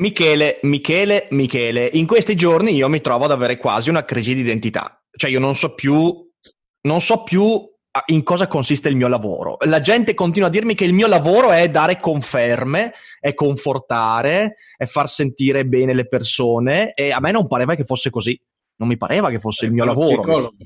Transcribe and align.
Michele, 0.00 0.58
Michele, 0.62 1.28
Michele, 1.30 1.88
in 1.92 2.06
questi 2.06 2.34
giorni 2.34 2.74
io 2.74 2.88
mi 2.88 3.00
trovo 3.00 3.26
ad 3.26 3.30
avere 3.30 3.56
quasi 3.56 3.90
una 3.90 4.04
crisi 4.04 4.34
di 4.34 4.40
identità. 4.40 5.00
Cioè 5.10 5.30
io 5.30 5.38
non 5.38 5.54
so 5.54 5.74
più, 5.74 6.28
non 6.82 7.00
so 7.00 7.22
più 7.22 7.72
in 8.06 8.24
cosa 8.24 8.48
consiste 8.48 8.88
il 8.88 8.96
mio 8.96 9.06
lavoro. 9.06 9.56
La 9.66 9.80
gente 9.80 10.14
continua 10.14 10.48
a 10.48 10.50
dirmi 10.50 10.74
che 10.74 10.84
il 10.84 10.92
mio 10.92 11.06
lavoro 11.06 11.52
è 11.52 11.70
dare 11.70 12.00
conferme, 12.00 12.92
è 13.20 13.34
confortare, 13.34 14.56
è 14.76 14.84
far 14.86 15.08
sentire 15.08 15.64
bene 15.64 15.94
le 15.94 16.08
persone 16.08 16.92
e 16.94 17.12
a 17.12 17.20
me 17.20 17.30
non 17.30 17.46
pareva 17.46 17.76
che 17.76 17.84
fosse 17.84 18.10
così. 18.10 18.38
Non 18.76 18.88
mi 18.88 18.96
pareva 18.96 19.30
che 19.30 19.38
fosse 19.38 19.66
il 19.66 19.72
mio 19.72 19.84
lavoro. 19.84 20.22
Psicologo 20.22 20.56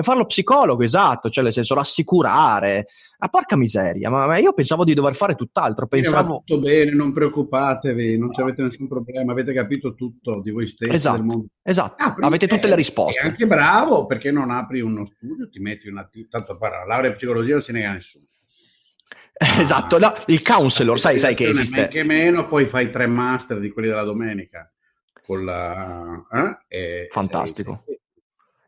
e 0.00 0.04
farlo 0.04 0.26
psicologo, 0.26 0.84
esatto, 0.84 1.28
cioè 1.28 1.42
nel 1.42 1.52
senso 1.52 1.74
rassicurare. 1.74 2.86
Ma 3.18 3.26
ah, 3.26 3.28
porca 3.28 3.56
miseria, 3.56 4.08
ma, 4.10 4.28
ma, 4.28 4.36
io 4.36 4.52
pensavo 4.52 4.84
di 4.84 4.94
dover 4.94 5.16
fare 5.16 5.34
tutt'altro. 5.34 5.88
Pensavo... 5.88 6.34
Va 6.34 6.42
tutto 6.44 6.60
bene, 6.60 6.92
non 6.92 7.12
preoccupatevi, 7.12 8.16
non 8.16 8.30
no. 8.32 8.44
avete 8.44 8.62
nessun 8.62 8.86
problema, 8.86 9.32
avete 9.32 9.52
capito 9.52 9.94
tutto 9.94 10.40
di 10.40 10.52
voi 10.52 10.68
stessi. 10.68 10.92
Esatto, 10.92 11.46
esatto. 11.64 12.04
Ah, 12.04 12.14
avete 12.20 12.46
tutte 12.46 12.68
le 12.68 12.76
risposte. 12.76 13.22
Sei 13.22 13.30
anche 13.30 13.48
bravo 13.48 14.06
perché 14.06 14.30
non 14.30 14.52
apri 14.52 14.80
uno 14.80 15.04
studio, 15.04 15.48
ti 15.48 15.58
metti 15.58 15.88
una... 15.88 16.08
Tanto 16.30 16.56
parla, 16.56 16.84
laurea 16.84 17.10
in 17.10 17.16
psicologia 17.16 17.54
non 17.54 17.62
si 17.62 17.72
nega 17.72 17.92
nessuno. 17.92 18.26
Esatto, 19.58 19.98
no, 19.98 20.14
il 20.26 20.42
counselor, 20.42 20.98
sai, 20.98 21.18
sai 21.18 21.34
che 21.34 21.48
esiste. 21.48 21.82
Anche 21.82 22.04
meno, 22.04 22.46
poi 22.46 22.66
fai 22.66 22.92
tre 22.92 23.08
master 23.08 23.58
di 23.58 23.70
quelli 23.70 23.88
della 23.88 24.04
domenica. 24.04 24.72
Con 25.24 25.44
la, 25.44 26.24
eh? 26.68 27.08
Fantastico. 27.10 27.82
Sei, 27.84 27.94
e 27.94 27.97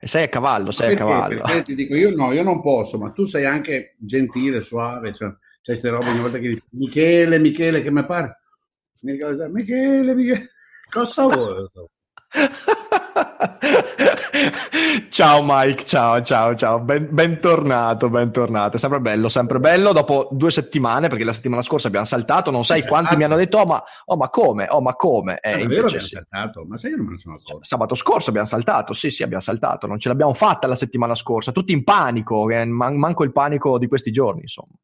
sei 0.07 0.25
a 0.25 0.29
cavallo, 0.29 0.71
sei 0.71 0.89
perché, 0.89 1.03
a 1.03 1.07
cavallo. 1.07 1.43
Perché 1.43 1.63
ti 1.63 1.75
dico, 1.75 1.95
io 1.95 2.15
no, 2.15 2.33
io 2.33 2.43
non 2.43 2.63
posso, 2.63 2.99
ma 2.99 3.11
tu 3.11 3.25
sei 3.25 3.45
anche 3.45 3.97
gentile, 3.99 4.61
suave, 4.61 5.13
cioè, 5.13 5.29
c'è 5.29 5.73
queste 5.73 5.91
robe 5.91 6.09
ogni 6.09 6.21
volta 6.21 6.39
che 6.39 6.49
dici 6.49 6.63
Michele, 6.71 7.39
Michele, 7.39 7.83
che 7.83 7.91
mi 7.91 8.05
pare. 8.07 8.41
Michele, 9.01 9.49
Michele, 9.49 10.49
cosa 10.89 11.27
vuoi? 11.27 11.69
ciao 15.11 15.43
Mike, 15.43 15.85
ciao, 15.85 16.23
ciao, 16.23 16.55
ciao, 16.55 16.81
ben, 16.81 17.09
bentornato, 17.11 18.09
bentornato. 18.09 18.77
È 18.77 18.79
sempre 18.79 19.01
bello, 19.01 19.29
sempre 19.29 19.59
bello. 19.59 19.93
Dopo 19.93 20.29
due 20.31 20.53
settimane, 20.53 21.09
perché 21.09 21.25
la 21.25 21.33
settimana 21.33 21.63
scorsa 21.63 21.89
abbiamo 21.89 22.07
saltato, 22.07 22.53
non 22.53 22.65
sai 22.65 22.87
quanti 22.87 23.17
mi 23.17 23.25
hanno 23.25 23.35
detto, 23.37 23.59
oh 23.59 23.67
ma, 23.67 23.83
oh, 24.05 24.17
ma 24.17 24.29
come, 24.29 24.69
oh 24.71 24.81
ma 24.81 24.95
come. 24.95 25.41
Eh, 25.41 25.55
è 25.55 25.67
vero 25.67 25.87
abbiamo 25.87 26.05
sì. 26.05 26.15
saltato, 26.15 26.65
ma 26.67 26.79
sai 26.79 26.91
che 26.91 26.97
non 26.97 27.07
me 27.07 27.13
ne 27.13 27.19
sono 27.19 27.35
accorto. 27.35 27.65
Sabato 27.65 27.97
scorso 27.97 28.29
abbiamo 28.29 28.47
saltato, 28.47 28.95
sì 28.95 29.11
sì 29.11 29.25
abbiamo 29.25 29.43
saltato, 29.43 29.89
non 29.89 29.99
ce 29.99 30.09
l'abbiamo 30.09 30.33
fatta 30.33 30.69
la 30.69 30.77
settimana 30.77 31.17
scorsa, 31.17 31.51
tutti 31.51 31.73
in 31.73 31.83
panico, 31.83 32.49
eh, 32.49 32.65
man- 32.65 32.97
manco 32.97 33.25
il 33.25 33.33
panico 33.33 33.77
di 33.77 33.89
questi 33.89 34.13
giorni, 34.13 34.43
insomma. 34.43 34.75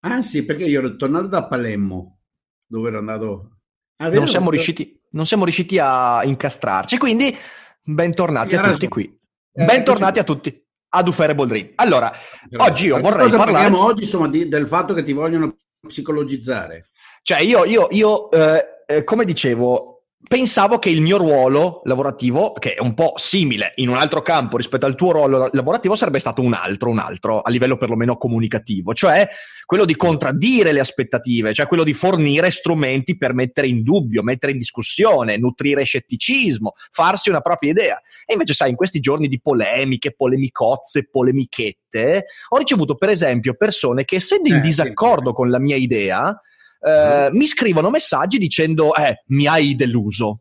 Ah 0.00 0.22
sì, 0.22 0.44
perché 0.44 0.64
io 0.64 0.80
ero 0.80 0.96
tornato 0.96 1.28
da 1.28 1.46
Palermo, 1.46 2.18
dove 2.66 2.88
ero 2.88 2.98
andato... 2.98 3.50
Ah, 3.98 4.10
non 4.10 4.28
siamo 4.28 4.50
riusciti 4.50 5.00
non 5.10 5.26
siamo 5.26 5.44
riusciti 5.44 5.78
a 5.78 6.22
incastrarci. 6.24 6.98
Quindi, 6.98 7.36
bentornati 7.82 8.56
a 8.56 8.62
tutti 8.62 8.88
qui. 8.88 9.04
Eh, 9.52 9.64
bentornati 9.64 10.18
a 10.18 10.24
tutti 10.24 10.64
ad 10.88 11.08
Ufere 11.08 11.34
Dream. 11.34 11.72
Allora, 11.76 12.12
oggi 12.56 12.86
io 12.86 12.98
vorrei 12.98 13.24
cosa 13.26 13.36
parlare... 13.36 13.64
parliamo 13.64 13.84
oggi 13.84 14.02
insomma, 14.04 14.28
di, 14.28 14.48
del 14.48 14.66
fatto 14.66 14.94
che 14.94 15.02
ti 15.02 15.12
vogliono 15.12 15.56
psicologizzare. 15.86 16.90
Cioè, 17.22 17.40
io, 17.40 17.64
io, 17.64 17.88
io 17.90 18.30
eh, 18.30 18.64
eh, 18.86 19.04
come 19.04 19.24
dicevo, 19.24 19.95
pensavo 20.26 20.78
che 20.78 20.90
il 20.90 21.00
mio 21.00 21.16
ruolo 21.16 21.82
lavorativo, 21.84 22.52
che 22.52 22.74
è 22.74 22.80
un 22.80 22.94
po' 22.94 23.14
simile 23.16 23.72
in 23.76 23.88
un 23.88 23.96
altro 23.96 24.22
campo 24.22 24.56
rispetto 24.56 24.86
al 24.86 24.94
tuo 24.94 25.12
ruolo 25.12 25.48
lavorativo, 25.52 25.94
sarebbe 25.94 26.18
stato 26.18 26.42
un 26.42 26.52
altro, 26.52 26.90
un 26.90 26.98
altro, 26.98 27.40
a 27.40 27.50
livello 27.50 27.76
perlomeno 27.76 28.16
comunicativo, 28.16 28.92
cioè 28.94 29.28
quello 29.64 29.84
di 29.84 29.96
contraddire 29.96 30.72
le 30.72 30.80
aspettative, 30.80 31.52
cioè 31.52 31.66
quello 31.66 31.84
di 31.84 31.94
fornire 31.94 32.50
strumenti 32.50 33.16
per 33.16 33.34
mettere 33.34 33.66
in 33.66 33.82
dubbio, 33.82 34.22
mettere 34.22 34.52
in 34.52 34.58
discussione, 34.58 35.36
nutrire 35.36 35.84
scetticismo, 35.84 36.74
farsi 36.90 37.28
una 37.28 37.40
propria 37.40 37.70
idea. 37.70 38.00
E 38.24 38.32
invece, 38.32 38.52
sai, 38.52 38.70
in 38.70 38.76
questi 38.76 39.00
giorni 39.00 39.28
di 39.28 39.40
polemiche, 39.40 40.14
polemicozze, 40.14 41.08
polemichette, 41.08 42.26
ho 42.48 42.56
ricevuto 42.56 42.94
per 42.94 43.10
esempio 43.10 43.54
persone 43.54 44.04
che 44.04 44.16
essendo 44.16 44.48
in 44.48 44.56
eh, 44.56 44.60
disaccordo 44.60 45.30
sì. 45.30 45.34
con 45.34 45.50
la 45.50 45.58
mia 45.58 45.76
idea, 45.76 46.40
eh, 46.80 47.28
mi 47.32 47.46
scrivono 47.46 47.90
messaggi 47.90 48.38
dicendo 48.38 48.94
eh, 48.94 49.22
mi 49.28 49.46
hai 49.46 49.74
deluso. 49.74 50.40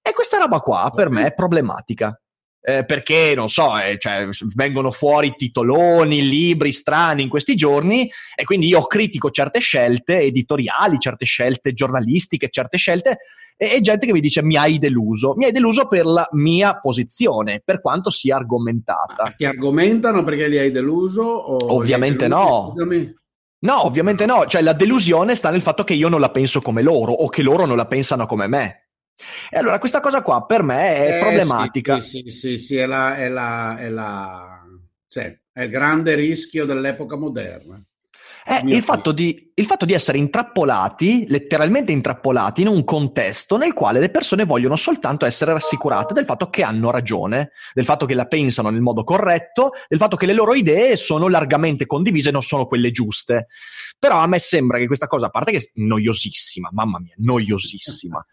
E 0.00 0.12
questa 0.12 0.38
roba 0.38 0.60
qua 0.60 0.92
per 0.94 1.10
me 1.10 1.26
è 1.26 1.34
problematica. 1.34 2.18
Eh, 2.68 2.84
perché 2.84 3.32
non 3.36 3.48
so, 3.48 3.78
eh, 3.78 3.96
cioè, 3.96 4.28
vengono 4.56 4.90
fuori 4.90 5.34
titoloni, 5.36 6.26
libri 6.26 6.72
strani 6.72 7.22
in 7.22 7.28
questi 7.28 7.54
giorni 7.54 8.10
e 8.34 8.42
quindi 8.42 8.66
io 8.66 8.82
critico 8.86 9.30
certe 9.30 9.60
scelte 9.60 10.18
editoriali, 10.18 10.98
certe 10.98 11.24
scelte 11.24 11.72
giornalistiche, 11.72 12.48
certe 12.48 12.76
scelte 12.76 13.18
e, 13.56 13.76
e 13.76 13.80
gente 13.80 14.04
che 14.04 14.12
mi 14.12 14.20
dice 14.20 14.42
mi 14.42 14.56
hai 14.56 14.78
deluso, 14.78 15.34
mi 15.36 15.44
hai 15.44 15.52
deluso 15.52 15.86
per 15.86 16.06
la 16.06 16.26
mia 16.32 16.76
posizione, 16.80 17.62
per 17.64 17.80
quanto 17.80 18.10
sia 18.10 18.34
argomentata. 18.34 19.32
Ti 19.36 19.44
argomentano 19.44 20.24
perché 20.24 20.48
li 20.48 20.58
hai 20.58 20.72
deluso? 20.72 21.72
Ovviamente 21.72 22.26
no. 22.26 22.72
Scusami. 22.72 23.14
No, 23.58 23.84
ovviamente 23.84 24.26
no, 24.26 24.46
cioè 24.46 24.62
la 24.62 24.74
delusione 24.74 25.34
sta 25.34 25.50
nel 25.50 25.62
fatto 25.62 25.82
che 25.82 25.94
io 25.94 26.08
non 26.08 26.20
la 26.20 26.30
penso 26.30 26.60
come 26.60 26.82
loro 26.82 27.12
o 27.12 27.28
che 27.28 27.42
loro 27.42 27.64
non 27.64 27.76
la 27.76 27.86
pensano 27.86 28.26
come 28.26 28.46
me. 28.46 28.88
E 29.48 29.58
allora 29.58 29.78
questa 29.78 30.00
cosa 30.00 30.20
qua 30.20 30.44
per 30.44 30.62
me 30.62 30.94
è 30.94 31.16
eh, 31.16 31.20
problematica. 31.20 32.00
Sì, 32.00 32.24
sì, 32.26 32.30
sì, 32.30 32.58
sì, 32.58 32.76
è, 32.76 32.86
la, 32.86 33.16
è, 33.16 33.28
la, 33.28 33.78
è, 33.78 33.88
la, 33.88 34.62
cioè, 35.08 35.40
è 35.52 35.62
il 35.62 35.70
grande 35.70 36.14
rischio 36.14 36.66
dell'epoca 36.66 37.16
moderna. 37.16 37.82
È 38.44 38.60
il 38.62 38.82
fatto, 38.82 39.10
di, 39.10 39.45
il 39.58 39.64
fatto, 39.64 39.86
di, 39.86 39.94
essere 39.94 40.18
intrappolati, 40.18 41.24
letteralmente 41.28 41.90
intrappolati, 41.90 42.60
in 42.60 42.68
un 42.68 42.84
contesto 42.84 43.56
nel 43.56 43.72
quale 43.72 44.00
le 44.00 44.10
persone 44.10 44.44
vogliono 44.44 44.76
soltanto 44.76 45.24
essere 45.24 45.54
rassicurate 45.54 46.12
del 46.12 46.26
fatto 46.26 46.50
che 46.50 46.62
hanno 46.62 46.90
ragione, 46.90 47.52
del 47.72 47.86
fatto 47.86 48.04
che 48.04 48.12
la 48.12 48.26
pensano 48.26 48.68
nel 48.68 48.82
modo 48.82 49.02
corretto, 49.02 49.70
del 49.88 49.98
fatto 49.98 50.16
che 50.16 50.26
le 50.26 50.34
loro 50.34 50.52
idee 50.52 50.98
sono 50.98 51.26
largamente 51.28 51.86
condivise 51.86 52.28
e 52.28 52.32
non 52.32 52.42
sono 52.42 52.66
quelle 52.66 52.90
giuste. 52.90 53.46
Però 53.98 54.18
a 54.18 54.26
me 54.26 54.38
sembra 54.38 54.76
che 54.76 54.86
questa 54.86 55.06
cosa, 55.06 55.26
a 55.26 55.30
parte 55.30 55.52
che 55.52 55.58
è 55.58 55.70
noiosissima, 55.74 56.68
mamma 56.72 56.98
mia, 57.00 57.14
noiosissima. 57.16 58.26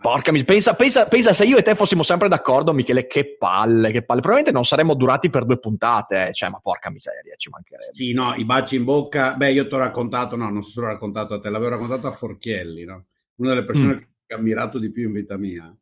Porca 0.00 0.32
miseria, 0.32 0.54
pensa, 0.54 0.74
pensa, 0.74 1.06
pensa, 1.06 1.34
se 1.34 1.44
io 1.44 1.58
e 1.58 1.62
te 1.62 1.74
fossimo 1.74 2.02
sempre 2.02 2.28
d'accordo, 2.28 2.72
Michele, 2.72 3.06
che 3.06 3.36
palle, 3.36 3.90
che 3.90 4.02
palle. 4.02 4.20
Probabilmente 4.20 4.50
non 4.50 4.64
saremmo 4.64 4.94
durati 4.94 5.28
per 5.28 5.44
due 5.44 5.58
puntate, 5.58 6.28
eh. 6.28 6.32
cioè, 6.32 6.48
ma 6.48 6.58
porca 6.58 6.88
miseria, 6.88 7.34
ci 7.36 7.50
mancherebbe. 7.50 7.92
Sì, 7.92 8.14
no, 8.14 8.34
i 8.34 8.46
baci 8.46 8.76
in 8.76 8.84
bocca. 8.84 9.34
Beh, 9.34 9.52
io 9.52 9.68
ti 9.68 9.74
ho 9.74 9.78
raccontato, 9.78 10.29
no, 10.36 10.50
non 10.50 10.62
so 10.62 10.70
se 10.70 10.80
l'ho 10.80 10.86
raccontato 10.86 11.34
a 11.34 11.40
te, 11.40 11.50
l'avevo 11.50 11.70
raccontato 11.70 12.06
a 12.06 12.12
Forchielli, 12.12 12.84
no? 12.84 13.06
Una 13.36 13.50
delle 13.50 13.64
persone 13.64 13.94
mm. 13.94 13.98
che 14.26 14.34
ho 14.34 14.38
ammirato 14.38 14.78
di 14.78 14.90
più 14.90 15.08
in 15.08 15.12
vita 15.12 15.36
mia, 15.36 15.74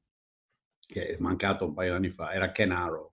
che 0.86 1.06
è 1.08 1.16
mancato 1.18 1.66
un 1.66 1.74
paio 1.74 1.90
di 1.90 1.96
anni 1.96 2.10
fa, 2.10 2.32
era 2.32 2.52
Ken 2.52 2.72
Arrow, 2.72 3.12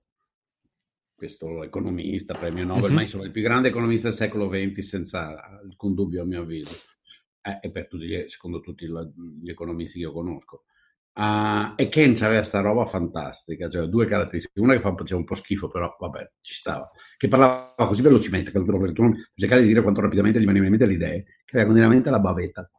questo 1.15 1.63
economista, 1.63 2.33
premio 2.33 2.65
Nobel, 2.65 2.83
mm-hmm. 2.85 2.93
ma 2.93 3.01
insomma 3.01 3.25
il 3.25 3.31
più 3.31 3.41
grande 3.41 3.69
economista 3.69 4.09
del 4.09 4.17
secolo 4.17 4.49
XX, 4.49 4.79
senza 4.79 5.59
alcun 5.59 5.93
dubbio 5.93 6.21
a 6.21 6.25
mio 6.25 6.41
avviso. 6.41 6.75
Eh, 7.41 7.59
e 7.61 7.71
per 7.71 7.87
tutti, 7.87 8.27
secondo 8.27 8.59
tutti 8.59 8.87
gli 8.87 9.49
economisti 9.49 9.99
che 9.99 10.05
io 10.05 10.11
conosco 10.11 10.65
Uh, 11.17 11.71
e 11.77 11.87
Ken 11.87 12.11
aveva 12.19 12.39
questa 12.39 12.59
roba 12.59 12.85
fantastica, 12.85 13.69
cioè 13.69 13.87
due 13.87 14.05
caratteristiche, 14.05 14.59
una 14.59 14.73
che 14.73 14.81
faceva 14.81 15.17
un 15.17 15.23
po' 15.23 15.35
schifo, 15.35 15.69
però 15.69 15.95
vabbè, 15.97 16.31
ci 16.41 16.53
stava, 16.53 16.91
che 17.15 17.29
parlava 17.29 17.73
così 17.87 18.01
velocemente, 18.01 18.51
che 18.51 18.61
tu 18.61 19.01
non 19.01 19.15
di 19.33 19.47
dire 19.47 19.81
quanto 19.81 20.01
rapidamente 20.01 20.39
gli 20.39 20.45
venivano 20.45 20.73
in 20.73 20.77
mente 20.77 20.85
le 20.85 20.93
idee, 20.93 21.23
che 21.45 21.55
aveva 21.55 21.65
continuamente 21.67 22.09
la 22.09 22.19
bavetta. 22.19 22.69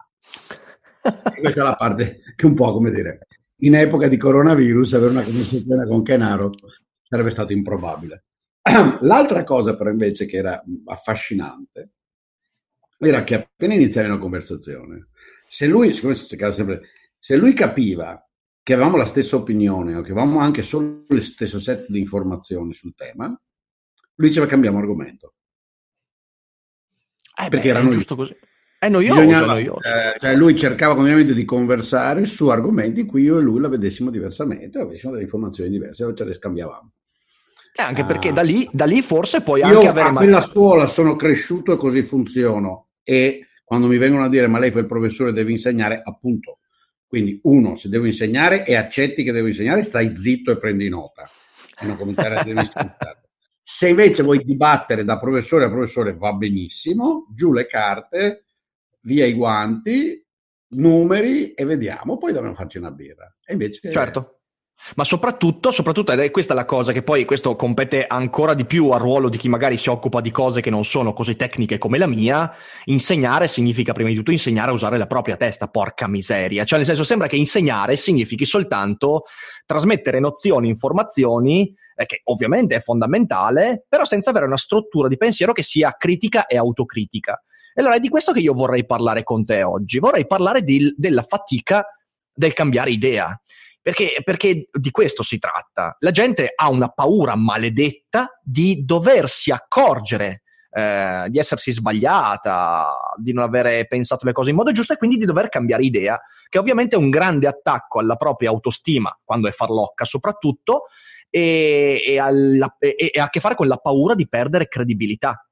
Questa 1.01 1.61
è 1.61 1.65
la 1.65 1.77
parte 1.77 2.21
che 2.37 2.45
un 2.45 2.53
po', 2.53 2.73
come 2.73 2.91
dire, 2.91 3.27
in 3.61 3.75
epoca 3.75 4.07
di 4.07 4.19
coronavirus 4.19 4.93
avere 4.95 5.13
una 5.13 5.23
conversazione 5.23 5.87
con 5.87 6.03
Kenaro 6.03 6.51
sarebbe 7.03 7.31
stato 7.31 7.55
improbabile. 7.55 8.25
L'altra 9.01 9.45
cosa 9.45 9.77
però 9.77 9.89
invece 9.89 10.27
che 10.27 10.37
era 10.37 10.63
affascinante 10.85 11.91
era 12.99 13.25
che 13.25 13.35
appena 13.35 13.73
iniziavi 13.75 14.09
una 14.09 14.19
conversazione, 14.19 15.09
se 15.49 15.67
lui, 15.67 15.95
siccome 15.95 16.15
si 16.17 16.27
cercava 16.27 16.53
sempre, 16.53 16.83
se 17.19 17.37
lui 17.37 17.55
capiva 17.55 18.26
che 18.67 18.73
avevamo 18.73 18.97
la 18.97 19.07
stessa 19.07 19.37
opinione 19.37 19.95
o 19.95 20.03
che 20.03 20.11
avevamo 20.11 20.41
anche 20.41 20.63
solo 20.63 21.05
lo 21.07 21.21
stesso 21.21 21.61
set 21.61 21.87
di 21.87 22.01
informazioni 22.01 22.75
sul 22.75 22.97
tema, 22.97 23.27
lui 24.17 24.29
diceva 24.29 24.47
cambiamo 24.47 24.79
argomento. 24.79 25.35
Eh 27.41 27.49
Perché 27.49 27.73
beh, 27.73 27.79
era 27.79 27.89
giusto 27.89 28.17
così. 28.17 28.37
È 28.77 28.89
noioso, 28.89 29.21
Bisognava, 29.21 29.47
noioso. 29.53 29.83
Eh, 29.83 30.19
cioè 30.19 30.35
lui 30.35 30.57
cercava 30.57 30.95
continuamente 30.95 31.33
di 31.33 31.45
conversare 31.45 32.27
su 32.27 32.49
argomenti 32.49 33.03
in 33.03 33.07
cui 33.07 33.23
io 33.23 33.39
e 33.39 33.41
lui 33.41 33.61
la 33.61 33.69
vedessimo 33.69 34.11
diversamente, 34.11 34.81
avessimo 34.81 35.13
delle 35.13 35.23
informazioni 35.23 35.71
diverse, 35.71 36.13
ce 36.17 36.25
le 36.25 36.35
scambiavamo. 36.35 36.93
Eh, 37.73 37.83
anche 37.83 38.05
perché 38.05 38.33
da 38.33 38.43
lì, 38.43 38.69
da 38.73 38.85
lì 38.85 39.01
forse 39.01 39.43
puoi 39.43 39.61
io 39.61 39.67
anche 39.67 39.87
avere... 39.87 40.09
Io 40.09 40.19
nella 40.19 40.41
scuola 40.41 40.89
sono 40.89 41.15
cresciuto 41.15 41.73
e 41.73 41.77
così 41.77 42.03
funziono 42.03 42.89
e 43.05 43.47
quando 43.63 43.87
mi 43.87 43.97
vengono 43.97 44.25
a 44.25 44.29
dire 44.29 44.49
ma 44.49 44.59
lei 44.59 44.73
fa 44.73 44.81
il 44.81 44.87
professore 44.87 45.33
devi 45.33 45.53
insegnare, 45.53 46.03
appunto. 46.05 46.59
Quindi 47.17 47.41
uno, 47.45 47.77
se 47.77 47.89
devo 47.89 48.05
insegnare 48.05 48.67
e 48.67 48.75
accetti 48.75 49.23
che 49.23 49.33
devo 49.33 49.47
insegnare, 49.47 49.83
stai 49.83 50.15
zitto 50.15 50.51
e 50.51 50.59
prendi 50.59 50.91
nota. 50.91 51.27
E 51.81 51.87
non 51.87 51.97
cominciare 51.97 52.37
a 52.37 52.45
dirmi 52.45 52.71
Se 53.63 53.89
invece 53.89 54.23
vuoi 54.23 54.45
dibattere 54.45 55.03
da 55.03 55.19
professore 55.19 55.65
a 55.65 55.71
professore 55.71 56.15
va 56.15 56.35
benissimo, 56.35 57.27
giù 57.35 57.55
le 57.55 57.65
carte, 57.65 58.45
via 59.05 59.25
i 59.25 59.33
guanti, 59.33 60.23
numeri 60.75 61.55
e 61.55 61.65
vediamo, 61.65 62.19
poi 62.19 62.35
dobbiamo 62.35 62.55
farci 62.55 62.77
una 62.77 62.91
birra. 62.91 63.35
E 63.43 63.55
invece... 63.55 63.91
Certo. 63.91 64.36
Ma 64.95 65.05
soprattutto, 65.05 65.71
soprattutto, 65.71 66.13
ed 66.13 66.21
è 66.21 66.31
questa 66.31 66.55
la 66.55 66.65
cosa 66.65 66.93
che 66.93 67.03
poi 67.03 67.25
questo 67.25 67.57
compete 67.57 68.07
ancora 68.07 68.55
di 68.55 68.67
più 68.67 68.91
al 68.91 69.01
ruolo 69.01 69.29
di 69.29 69.37
chi 69.37 69.49
magari 69.49 69.77
si 69.79 69.89
occupa 69.89 70.21
di 70.21 70.31
cose 70.31 70.61
che 70.61 70.71
non 70.71 70.85
sono 70.85 71.13
così 71.13 71.35
tecniche 71.35 71.79
come 71.79 71.99
la 71.99 72.07
mia, 72.07 72.53
insegnare 72.85 73.49
significa 73.49 73.93
prima 73.93 74.11
di 74.11 74.15
tutto 74.15 74.31
insegnare 74.31 74.71
a 74.71 74.75
usare 74.75 74.97
la 74.97 75.07
propria 75.07 75.37
testa, 75.37 75.67
porca 75.67 76.07
miseria. 76.07 76.65
Cioè 76.65 76.79
nel 76.79 76.87
senso 76.87 77.05
sembra 77.05 77.27
che 77.27 77.37
insegnare 77.37 77.97
significhi 77.97 78.45
soltanto 78.45 79.25
trasmettere 79.65 80.21
nozioni, 80.21 80.69
informazioni, 80.69 81.75
eh, 81.97 82.07
che 82.07 82.21
ovviamente 82.25 82.77
è 82.77 82.81
fondamentale, 82.81 83.85
però 83.89 84.05
senza 84.05 84.31
avere 84.31 84.47
una 84.47 84.59
struttura 84.59 85.09
di 85.09 85.17
pensiero 85.17 85.53
che 85.53 85.63
sia 85.63 85.97
critica 85.99 86.47
e 86.47 86.57
autocritica. 86.57 87.43
E 87.75 87.81
allora 87.81 87.97
è 87.97 88.01
di 88.01 88.09
questo 88.09 88.33
che 88.33 88.41
io 88.41 88.55
vorrei 88.55 88.87
parlare 88.87 89.23
con 89.23 89.45
te 89.45 89.63
oggi. 89.63 89.99
Vorrei 89.99 90.27
parlare 90.27 90.63
di, 90.63 90.95
della 90.97 91.23
fatica 91.23 91.85
del 92.33 92.53
cambiare 92.53 92.91
idea. 92.91 93.39
Perché, 93.87 94.21
perché, 94.25 94.69
di 94.73 94.91
questo 94.91 95.23
si 95.23 95.39
tratta. 95.39 95.97
La 96.01 96.11
gente 96.11 96.51
ha 96.53 96.69
una 96.69 96.89
paura 96.89 97.37
maledetta 97.37 98.41
di 98.43 98.85
doversi 98.85 99.53
accorgere 99.53 100.43
eh, 100.73 101.27
di 101.29 101.39
essersi 101.39 101.71
sbagliata, 101.71 103.15
di 103.17 103.33
non 103.33 103.45
avere 103.45 103.87
pensato 103.87 104.27
le 104.27 104.33
cose 104.33 104.51
in 104.51 104.57
modo 104.57 104.73
giusto 104.73 104.93
e 104.93 104.97
quindi 104.97 105.19
di 105.19 105.25
dover 105.25 105.49
cambiare 105.49 105.85
idea, 105.85 106.21
che 106.49 106.59
ovviamente 106.59 106.97
è 106.97 106.99
un 106.99 107.11
grande 107.11 107.47
attacco 107.47 108.01
alla 108.01 108.17
propria 108.17 108.51
autostima, 108.51 109.17
quando 109.23 109.47
è 109.47 109.53
farlocca 109.53 110.05
soprattutto, 110.05 110.87
e, 111.31 112.03
e, 112.05 112.19
alla, 112.19 112.75
e, 112.81 112.97
e 112.99 113.21
ha 113.21 113.27
a 113.27 113.31
che 113.31 113.39
fare 113.39 113.55
con 113.55 113.69
la 113.69 113.77
paura 113.77 114.17
di 114.17 114.29
perdere 114.29 114.67
credibilità. 114.67 115.47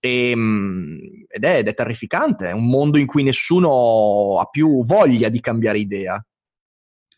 Ehm, 0.00 0.98
ed, 1.28 1.44
è, 1.44 1.58
ed, 1.58 1.68
è, 1.68 1.74
terrificante, 1.74 2.48
è 2.48 2.52
un 2.52 2.66
mondo 2.66 2.98
in 2.98 3.06
cui 3.06 3.22
nessuno 3.22 4.40
ha 4.40 4.46
più 4.46 4.84
voglia 4.84 5.28
di 5.28 5.38
cambiare 5.38 5.78
idea. 5.78 6.20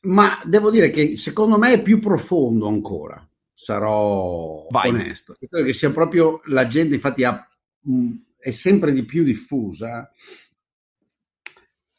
Ma 0.02 0.40
devo 0.44 0.70
dire 0.70 0.90
che 0.90 1.16
secondo 1.16 1.58
me 1.58 1.74
è 1.74 1.82
più 1.82 1.98
profondo 1.98 2.66
ancora, 2.66 3.28
sarò 3.52 4.66
Vai. 4.70 4.90
onesto. 4.90 5.36
Credo 5.38 5.66
che 5.66 5.74
sia 5.74 5.90
proprio 5.90 6.40
la 6.46 6.66
gente, 6.66 6.94
infatti, 6.94 7.24
ha, 7.24 7.46
mh, 7.80 8.10
è 8.38 8.50
sempre 8.50 8.92
di 8.92 9.04
più 9.04 9.22
diffusa 9.22 10.10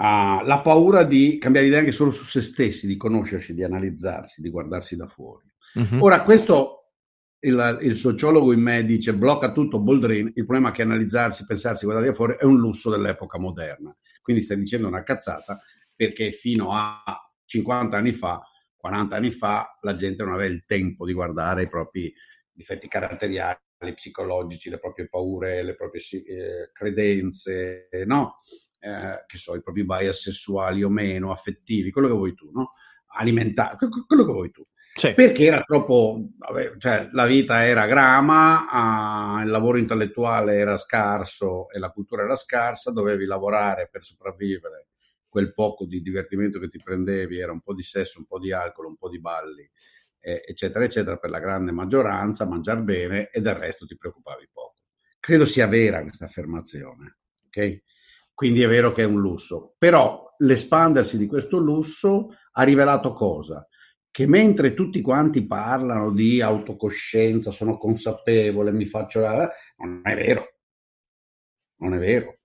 ha 0.04 0.42
la 0.44 0.62
paura 0.62 1.04
di 1.04 1.38
cambiare 1.38 1.68
idea 1.68 1.80
anche 1.80 1.92
solo 1.92 2.10
su 2.10 2.24
se 2.24 2.42
stessi, 2.42 2.88
di 2.88 2.98
conoscersi, 2.98 3.54
di 3.54 3.64
analizzarsi, 3.64 4.42
di 4.42 4.50
guardarsi 4.50 4.96
da 4.96 5.06
fuori. 5.06 5.46
Uh-huh. 5.76 6.04
Ora, 6.04 6.24
questo 6.24 6.94
il, 7.42 7.78
il, 7.82 7.96
sociologo 7.96 8.52
in 8.52 8.62
me 8.62 8.84
dice 8.84 9.14
blocca 9.14 9.52
tutto 9.52 9.80
Boldrin, 9.80 10.32
il 10.34 10.46
problema 10.46 10.70
è 10.70 10.72
che 10.72 10.82
analizzarsi, 10.82 11.46
pensarsi, 11.46 11.86
guardare 11.86 12.14
fuori 12.16 12.36
è 12.38 12.46
un 12.46 12.58
lusso 12.58 12.90
dell'epoca 12.90 13.38
moderna. 13.38 13.96
Quindi 14.24 14.42
stai 14.42 14.58
dicendo 14.58 14.88
una 14.88 15.04
cazzata 15.04 15.60
perché 15.96 16.32
fino 16.32 16.72
a 16.72 17.04
50 17.52 17.98
anni 17.98 18.14
fa, 18.14 18.42
40 18.78 19.16
anni 19.16 19.32
fa, 19.32 19.78
la 19.82 19.96
gente 19.96 20.24
non 20.24 20.34
aveva 20.34 20.54
il 20.54 20.64
tempo 20.66 21.06
di 21.06 21.12
guardare 21.12 21.64
i 21.64 21.68
propri 21.68 22.14
difetti 22.50 22.88
caratteriali, 22.88 23.60
psicologici, 23.94 24.70
le 24.70 24.80
proprie 24.80 25.10
paure, 25.10 25.64
le 25.64 25.76
proprie 25.76 26.02
eh, 26.02 26.70
credenze, 26.72 27.90
no? 28.06 28.42
Eh, 28.80 29.26
che 29.28 29.38
so, 29.38 29.56
i 29.56 29.62
propri 29.62 29.84
bias 29.84 30.22
sessuali 30.22 30.82
o 30.82 30.90
meno, 30.90 31.32
affettivi, 31.32 31.92
quello 31.92 32.08
che 32.08 32.14
vuoi 32.14 32.34
tu, 32.34 32.52
no? 32.54 32.74
Alimentari, 33.18 33.78
quello 34.08 34.26
che 34.26 34.32
vuoi 34.32 34.52
tu. 34.52 34.66
Sì. 34.94 35.14
Perché 35.14 35.46
era 35.46 35.62
troppo, 35.62 36.30
vabbè, 36.38 36.76
cioè 36.78 37.08
la 37.12 37.26
vita 37.26 37.66
era 37.66 37.86
grama, 37.86 38.70
ah, 38.70 39.42
il 39.42 39.50
lavoro 39.50 39.78
intellettuale 39.78 40.56
era 40.56 40.78
scarso 40.78 41.70
e 41.70 41.80
la 41.80 41.90
cultura 41.92 42.24
era 42.24 42.36
scarsa, 42.36 42.92
dovevi 42.92 43.26
lavorare 43.26 43.88
per 43.90 44.04
sopravvivere, 44.04 44.88
quel 45.32 45.54
poco 45.54 45.86
di 45.86 46.02
divertimento 46.02 46.60
che 46.60 46.68
ti 46.68 46.78
prendevi 46.84 47.40
era 47.40 47.54
un 47.54 47.62
po' 47.62 47.74
di 47.74 47.84
sesso, 47.84 48.20
un 48.20 48.26
po' 48.26 48.38
di 48.38 48.52
alcol, 48.52 48.88
un 48.88 48.98
po' 48.98 49.08
di 49.08 49.22
balli, 49.22 49.68
eh, 50.20 50.44
eccetera, 50.46 50.84
eccetera, 50.84 51.16
per 51.18 51.30
la 51.30 51.40
grande 51.40 51.72
maggioranza, 51.72 52.46
mangiare 52.46 52.82
bene 52.82 53.30
e 53.30 53.40
del 53.40 53.56
resto 53.56 53.86
ti 53.86 53.96
preoccupavi 53.96 54.50
poco. 54.52 54.82
Credo 55.22 55.46
sia 55.46 55.68
vera 55.68 56.02
questa 56.02 56.26
affermazione, 56.26 57.20
ok? 57.46 57.84
Quindi 58.34 58.62
è 58.62 58.68
vero 58.68 58.92
che 58.92 59.04
è 59.04 59.06
un 59.06 59.22
lusso, 59.22 59.76
però 59.78 60.26
l'espandersi 60.40 61.18
di 61.18 61.28
questo 61.28 61.58
lusso 61.58 62.36
ha 62.52 62.64
rivelato 62.64 63.14
cosa? 63.14 63.66
che 64.12 64.28
mentre 64.28 64.74
tutti 64.74 65.00
quanti 65.00 65.48
parlano 65.48 66.12
di 66.12 66.42
autocoscienza, 66.42 67.52
sono 67.52 67.78
consapevole, 67.78 68.74
mi 68.74 68.86
faccio... 68.86 69.22
non 69.22 70.02
è 70.04 70.16
vero, 70.16 70.56
non 71.78 71.94
è 71.94 71.98
vero. 71.98 72.41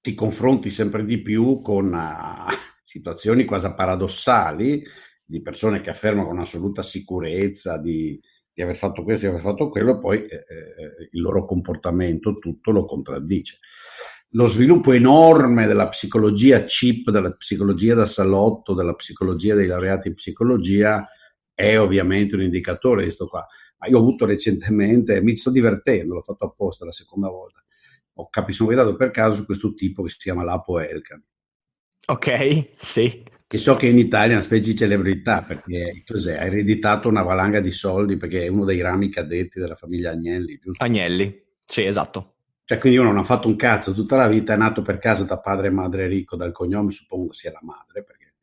Ti 0.00 0.14
confronti 0.14 0.70
sempre 0.70 1.04
di 1.04 1.20
più 1.20 1.60
con 1.60 1.92
uh, 1.92 2.52
situazioni 2.82 3.44
quasi 3.44 3.72
paradossali 3.74 4.82
di 5.24 5.42
persone 5.42 5.80
che 5.80 5.90
affermano 5.90 6.28
con 6.28 6.38
assoluta 6.38 6.82
sicurezza 6.82 7.78
di, 7.78 8.18
di 8.52 8.62
aver 8.62 8.76
fatto 8.76 9.02
questo, 9.02 9.26
di 9.26 9.32
aver 9.32 9.42
fatto 9.42 9.68
quello, 9.68 9.96
e 9.96 9.98
poi 9.98 10.18
eh, 10.24 10.36
eh, 10.36 11.08
il 11.10 11.20
loro 11.20 11.44
comportamento 11.44 12.38
tutto 12.38 12.70
lo 12.70 12.84
contraddice 12.84 13.58
lo 14.32 14.46
sviluppo 14.46 14.92
enorme 14.92 15.66
della 15.66 15.88
psicologia 15.88 16.64
chip, 16.64 17.10
della 17.10 17.32
psicologia 17.32 17.94
da 17.94 18.06
salotto, 18.06 18.74
della 18.74 18.94
psicologia 18.94 19.54
dei 19.54 19.66
laureati 19.66 20.08
in 20.08 20.14
psicologia 20.14 21.06
è 21.54 21.78
ovviamente 21.78 22.34
un 22.34 22.42
indicatore 22.42 22.98
di 22.98 23.06
questo 23.06 23.26
qua. 23.26 23.46
Io 23.88 23.96
ho 23.96 24.00
avuto 24.00 24.26
recentemente, 24.26 25.22
mi 25.22 25.36
sto 25.36 25.50
divertendo, 25.50 26.14
l'ho 26.14 26.22
fatto 26.22 26.44
apposta 26.44 26.84
la 26.84 26.92
seconda 26.92 27.28
volta, 27.28 27.64
ho 28.22 28.64
guidato 28.64 28.96
per 28.96 29.10
caso 29.10 29.44
questo 29.44 29.74
tipo 29.74 30.02
che 30.02 30.10
si 30.10 30.18
chiama 30.18 30.44
Lapo 30.44 30.80
Elkan. 30.80 31.22
Ok, 32.06 32.70
sì. 32.76 33.24
Che 33.46 33.58
so 33.58 33.76
che 33.76 33.86
in 33.86 33.98
Italia 33.98 34.32
è 34.32 34.36
una 34.36 34.44
specie 34.44 34.72
di 34.72 34.76
celebrità 34.76 35.42
perché 35.42 36.02
cos'è? 36.06 36.36
ha 36.36 36.44
ereditato 36.44 37.08
una 37.08 37.22
valanga 37.22 37.60
di 37.60 37.70
soldi 37.70 38.16
perché 38.16 38.44
è 38.44 38.48
uno 38.48 38.64
dei 38.64 38.80
rami 38.80 39.10
cadetti 39.10 39.58
della 39.58 39.76
famiglia 39.76 40.10
Agnelli, 40.10 40.58
giusto? 40.58 40.84
Agnelli, 40.84 41.44
sì, 41.64 41.84
esatto. 41.84 42.34
Cioè, 42.64 42.76
quindi 42.76 42.98
uno 42.98 43.08
non 43.08 43.20
ha 43.20 43.24
fatto 43.24 43.48
un 43.48 43.56
cazzo 43.56 43.94
tutta 43.94 44.16
la 44.16 44.28
vita, 44.28 44.52
è 44.52 44.56
nato 44.58 44.82
per 44.82 44.98
caso 44.98 45.24
da 45.24 45.38
padre 45.38 45.68
e 45.68 45.70
madre 45.70 46.06
ricco, 46.06 46.36
dal 46.36 46.52
cognome 46.52 46.90
suppongo 46.90 47.32
sia 47.32 47.50
la 47.50 47.62
madre, 47.62 48.04
perché 48.04 48.34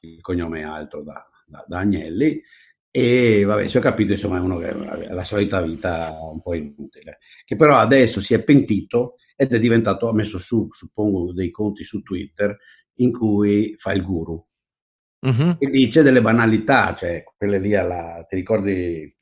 il 0.00 0.22
cognome 0.22 0.60
è 0.60 0.62
altro 0.62 1.02
da, 1.02 1.22
da, 1.44 1.62
da 1.68 1.80
Agnelli, 1.80 2.42
e 2.96 3.42
vabbè, 3.42 3.66
se 3.66 3.78
ho 3.78 3.80
capito, 3.80 4.12
insomma, 4.12 4.36
è 4.36 4.40
uno 4.40 4.58
che 4.58 4.68
ha 4.68 5.12
la 5.12 5.24
solita 5.24 5.60
vita 5.60 6.16
un 6.20 6.40
po' 6.40 6.54
inutile, 6.54 7.18
che 7.44 7.56
però 7.56 7.76
adesso 7.76 8.20
si 8.20 8.34
è 8.34 8.42
pentito 8.44 9.16
ed 9.34 9.52
è 9.52 9.58
diventato, 9.58 10.08
ha 10.08 10.14
messo 10.14 10.38
su, 10.38 10.68
suppongo, 10.70 11.32
dei 11.32 11.50
conti 11.50 11.82
su 11.82 12.02
Twitter 12.02 12.56
in 12.98 13.10
cui 13.10 13.74
fa 13.76 13.90
il 13.90 14.02
guru. 14.04 14.40
Uh-huh. 15.22 15.56
E 15.58 15.66
dice 15.70 16.02
delle 16.02 16.20
banalità, 16.20 16.94
cioè 16.94 17.24
quelle 17.36 17.58
lì 17.58 17.74
alla, 17.74 18.24
ti 18.28 18.36
ricordi 18.36 19.12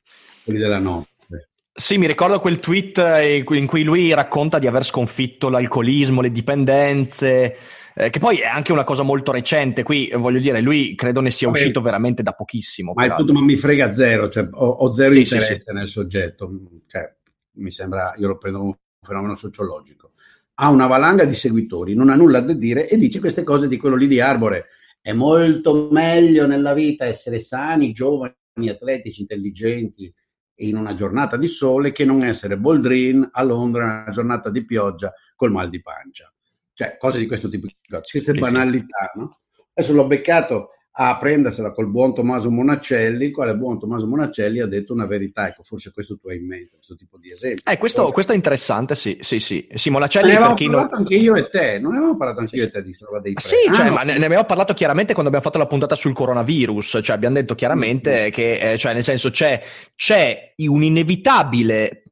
quelli 0.43 0.59
della 0.59 0.77
notte? 0.77 1.49
Sì, 1.73 1.97
mi 1.97 2.05
ricordo 2.05 2.39
quel 2.39 2.59
tweet 2.59 2.99
eh, 2.99 3.37
in 3.37 3.65
cui 3.65 3.81
lui 3.81 4.13
racconta 4.13 4.59
di 4.59 4.67
aver 4.67 4.85
sconfitto 4.85 5.49
l'alcolismo, 5.49 6.21
le 6.21 6.31
dipendenze, 6.31 7.57
eh, 7.95 8.09
che 8.09 8.19
poi 8.19 8.37
è 8.37 8.45
anche 8.45 8.71
una 8.71 8.83
cosa 8.83 9.03
molto 9.03 9.31
recente. 9.31 9.83
Qui 9.83 10.11
voglio 10.15 10.39
dire, 10.39 10.61
lui 10.61 10.95
credo 10.95 11.21
ne 11.21 11.31
sia 11.31 11.47
Vabbè, 11.47 11.59
uscito 11.59 11.81
veramente 11.81 12.23
da 12.23 12.31
pochissimo. 12.31 12.93
Ma, 12.95 13.15
tutto, 13.15 13.33
ma 13.33 13.41
mi 13.41 13.55
frega 13.55 13.93
zero, 13.93 14.29
cioè, 14.29 14.47
ho, 14.51 14.67
ho, 14.67 14.91
zero 14.93 15.13
sì, 15.13 15.19
interesse 15.19 15.55
sì, 15.55 15.61
sì. 15.65 15.73
nel 15.73 15.89
soggetto. 15.89 16.49
Cioè, 16.87 17.15
mi 17.55 17.71
sembra, 17.71 18.13
io 18.17 18.27
lo 18.27 18.37
prendo 18.37 18.59
come 18.59 18.71
un 18.71 19.07
fenomeno 19.07 19.35
sociologico. 19.35 20.11
Ha 20.55 20.69
una 20.69 20.87
valanga 20.87 21.25
di 21.25 21.33
seguitori, 21.33 21.95
non 21.95 22.09
ha 22.09 22.15
nulla 22.15 22.39
da 22.39 22.53
dire 22.53 22.87
e 22.87 22.97
dice 22.97 23.19
queste 23.19 23.43
cose 23.43 23.67
di 23.67 23.77
quello 23.77 23.95
lì 23.95 24.07
di 24.07 24.19
Arbore. 24.19 24.67
È 25.01 25.11
molto 25.11 25.89
meglio 25.91 26.47
nella 26.47 26.73
vita 26.73 27.05
essere 27.05 27.39
sani, 27.39 27.91
giovani, 27.91 28.35
atletici, 28.69 29.21
intelligenti 29.21 30.13
in 30.57 30.77
una 30.77 30.93
giornata 30.93 31.35
di 31.35 31.47
sole 31.47 31.91
che 31.91 32.05
non 32.05 32.23
essere 32.23 32.57
Boldrin 32.57 33.27
a 33.31 33.43
Londra 33.43 33.83
in 33.83 33.89
una 33.89 34.11
giornata 34.11 34.49
di 34.49 34.63
pioggia 34.63 35.11
col 35.35 35.51
mal 35.51 35.69
di 35.69 35.81
pancia. 35.81 36.32
Cioè, 36.73 36.97
cose 36.97 37.19
di 37.19 37.27
questo 37.27 37.49
tipo. 37.49 37.67
Queste 38.09 38.33
banalità, 38.33 39.11
no? 39.15 39.39
Adesso 39.73 39.93
l'ho 39.93 40.07
beccato 40.07 40.69
a 40.95 41.17
prendersela 41.17 41.71
col 41.71 41.89
buon 41.89 42.13
Tommaso 42.13 42.51
Monaccelli, 42.51 43.25
il 43.25 43.31
quale 43.31 43.55
buon 43.55 43.79
Tommaso 43.79 44.05
Monaccelli 44.05 44.59
ha 44.59 44.67
detto 44.67 44.93
una 44.93 45.07
verità. 45.07 45.47
Ecco, 45.47 45.63
forse 45.63 45.91
questo 45.91 46.19
tu 46.19 46.27
hai 46.27 46.37
in 46.37 46.45
mente, 46.45 46.75
questo 46.75 46.95
tipo 46.95 47.17
di 47.17 47.31
esempio. 47.31 47.63
Eh, 47.71 47.77
questo, 47.79 48.11
questo 48.11 48.33
è 48.33 48.35
interessante, 48.35 48.93
sì, 48.93 49.17
sì, 49.21 49.39
sì. 49.39 49.67
sì 49.73 49.89
Monaccelli 49.89 50.27
ne 50.27 50.35
avevamo 50.35 50.55
parlato 50.55 50.89
non... 50.91 50.99
anche 50.99 51.15
io 51.15 51.35
e 51.35 51.49
te, 51.49 51.79
non 51.79 51.91
ne 51.91 51.97
avevamo 51.97 52.17
parlato 52.17 52.41
anche 52.41 52.55
io 52.57 52.63
e 52.65 52.69
te 52.69 52.83
di 52.83 52.95
roba 52.99 53.19
dei 53.19 53.33
prezzi? 53.33 53.55
Sì, 53.55 53.73
cioè, 53.73 53.87
ah, 53.87 53.91
ma 53.91 54.03
no. 54.03 54.11
ne, 54.11 54.19
ne, 54.19 54.25
abbiamo 54.25 54.45
parlato 54.45 54.73
chiaramente 54.75 55.13
quando 55.13 55.31
abbiamo 55.31 55.45
fatto 55.49 55.63
la 55.63 55.69
puntata 55.69 55.95
sul 55.95 56.13
coronavirus, 56.13 56.99
cioè 57.01 57.15
abbiamo 57.15 57.35
detto 57.35 57.55
chiaramente 57.55 58.11
mm-hmm. 58.11 58.29
che, 58.29 58.73
eh, 58.73 58.77
cioè, 58.77 58.93
nel 58.93 59.03
senso, 59.03 59.31
c'è, 59.31 59.63
c'è 59.95 60.53
un 60.57 60.83
inevitabile 60.83 62.02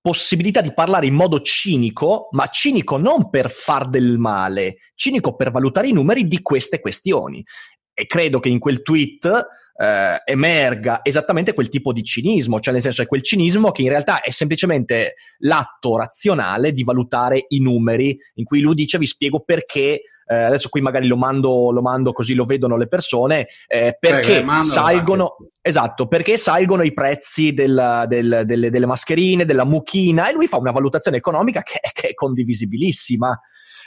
possibilità 0.00 0.60
di 0.60 0.72
parlare 0.72 1.06
in 1.06 1.14
modo 1.14 1.40
cinico, 1.40 2.28
ma 2.32 2.46
cinico 2.46 2.96
non 2.96 3.28
per 3.30 3.50
far 3.50 3.88
del 3.88 4.18
male, 4.18 4.78
cinico 4.94 5.36
per 5.36 5.50
valutare 5.50 5.88
i 5.88 5.92
numeri 5.92 6.26
di 6.26 6.40
queste 6.42 6.80
questioni. 6.80 7.44
E 7.92 8.06
credo 8.06 8.40
che 8.40 8.48
in 8.48 8.58
quel 8.58 8.82
tweet 8.82 9.26
eh, 9.80 10.22
emerga 10.24 11.00
esattamente 11.02 11.54
quel 11.54 11.68
tipo 11.68 11.92
di 11.92 12.02
cinismo, 12.02 12.60
cioè 12.60 12.72
nel 12.72 12.82
senso 12.82 13.02
è 13.02 13.06
quel 13.06 13.22
cinismo 13.22 13.70
che 13.70 13.82
in 13.82 13.88
realtà 13.88 14.20
è 14.20 14.30
semplicemente 14.30 15.14
l'atto 15.38 15.96
razionale 15.96 16.72
di 16.72 16.84
valutare 16.84 17.44
i 17.48 17.60
numeri, 17.60 18.16
in 18.34 18.44
cui 18.44 18.60
lui 18.60 18.74
dice 18.74 18.98
vi 18.98 19.06
spiego 19.06 19.40
perché 19.40 20.02
eh, 20.30 20.44
adesso 20.44 20.68
qui 20.68 20.80
magari 20.80 21.08
lo 21.08 21.16
mando, 21.16 21.72
lo 21.72 21.82
mando, 21.82 22.12
così 22.12 22.34
lo 22.34 22.44
vedono 22.44 22.76
le 22.76 22.86
persone, 22.86 23.48
eh, 23.66 23.96
perché 23.98 24.42
Prego, 24.44 24.62
salgono, 24.62 25.36
esatto, 25.60 26.06
perché 26.06 26.36
salgono 26.36 26.84
i 26.84 26.92
prezzi 26.92 27.52
del, 27.52 28.04
del, 28.06 28.42
delle, 28.44 28.70
delle, 28.70 28.86
mascherine, 28.86 29.44
della 29.44 29.64
mucchina 29.64 30.28
e 30.28 30.32
lui 30.32 30.46
fa 30.46 30.56
una 30.58 30.70
valutazione 30.70 31.16
economica 31.16 31.62
che, 31.62 31.80
che 31.92 32.10
è 32.10 32.14
condivisibilissima 32.14 33.36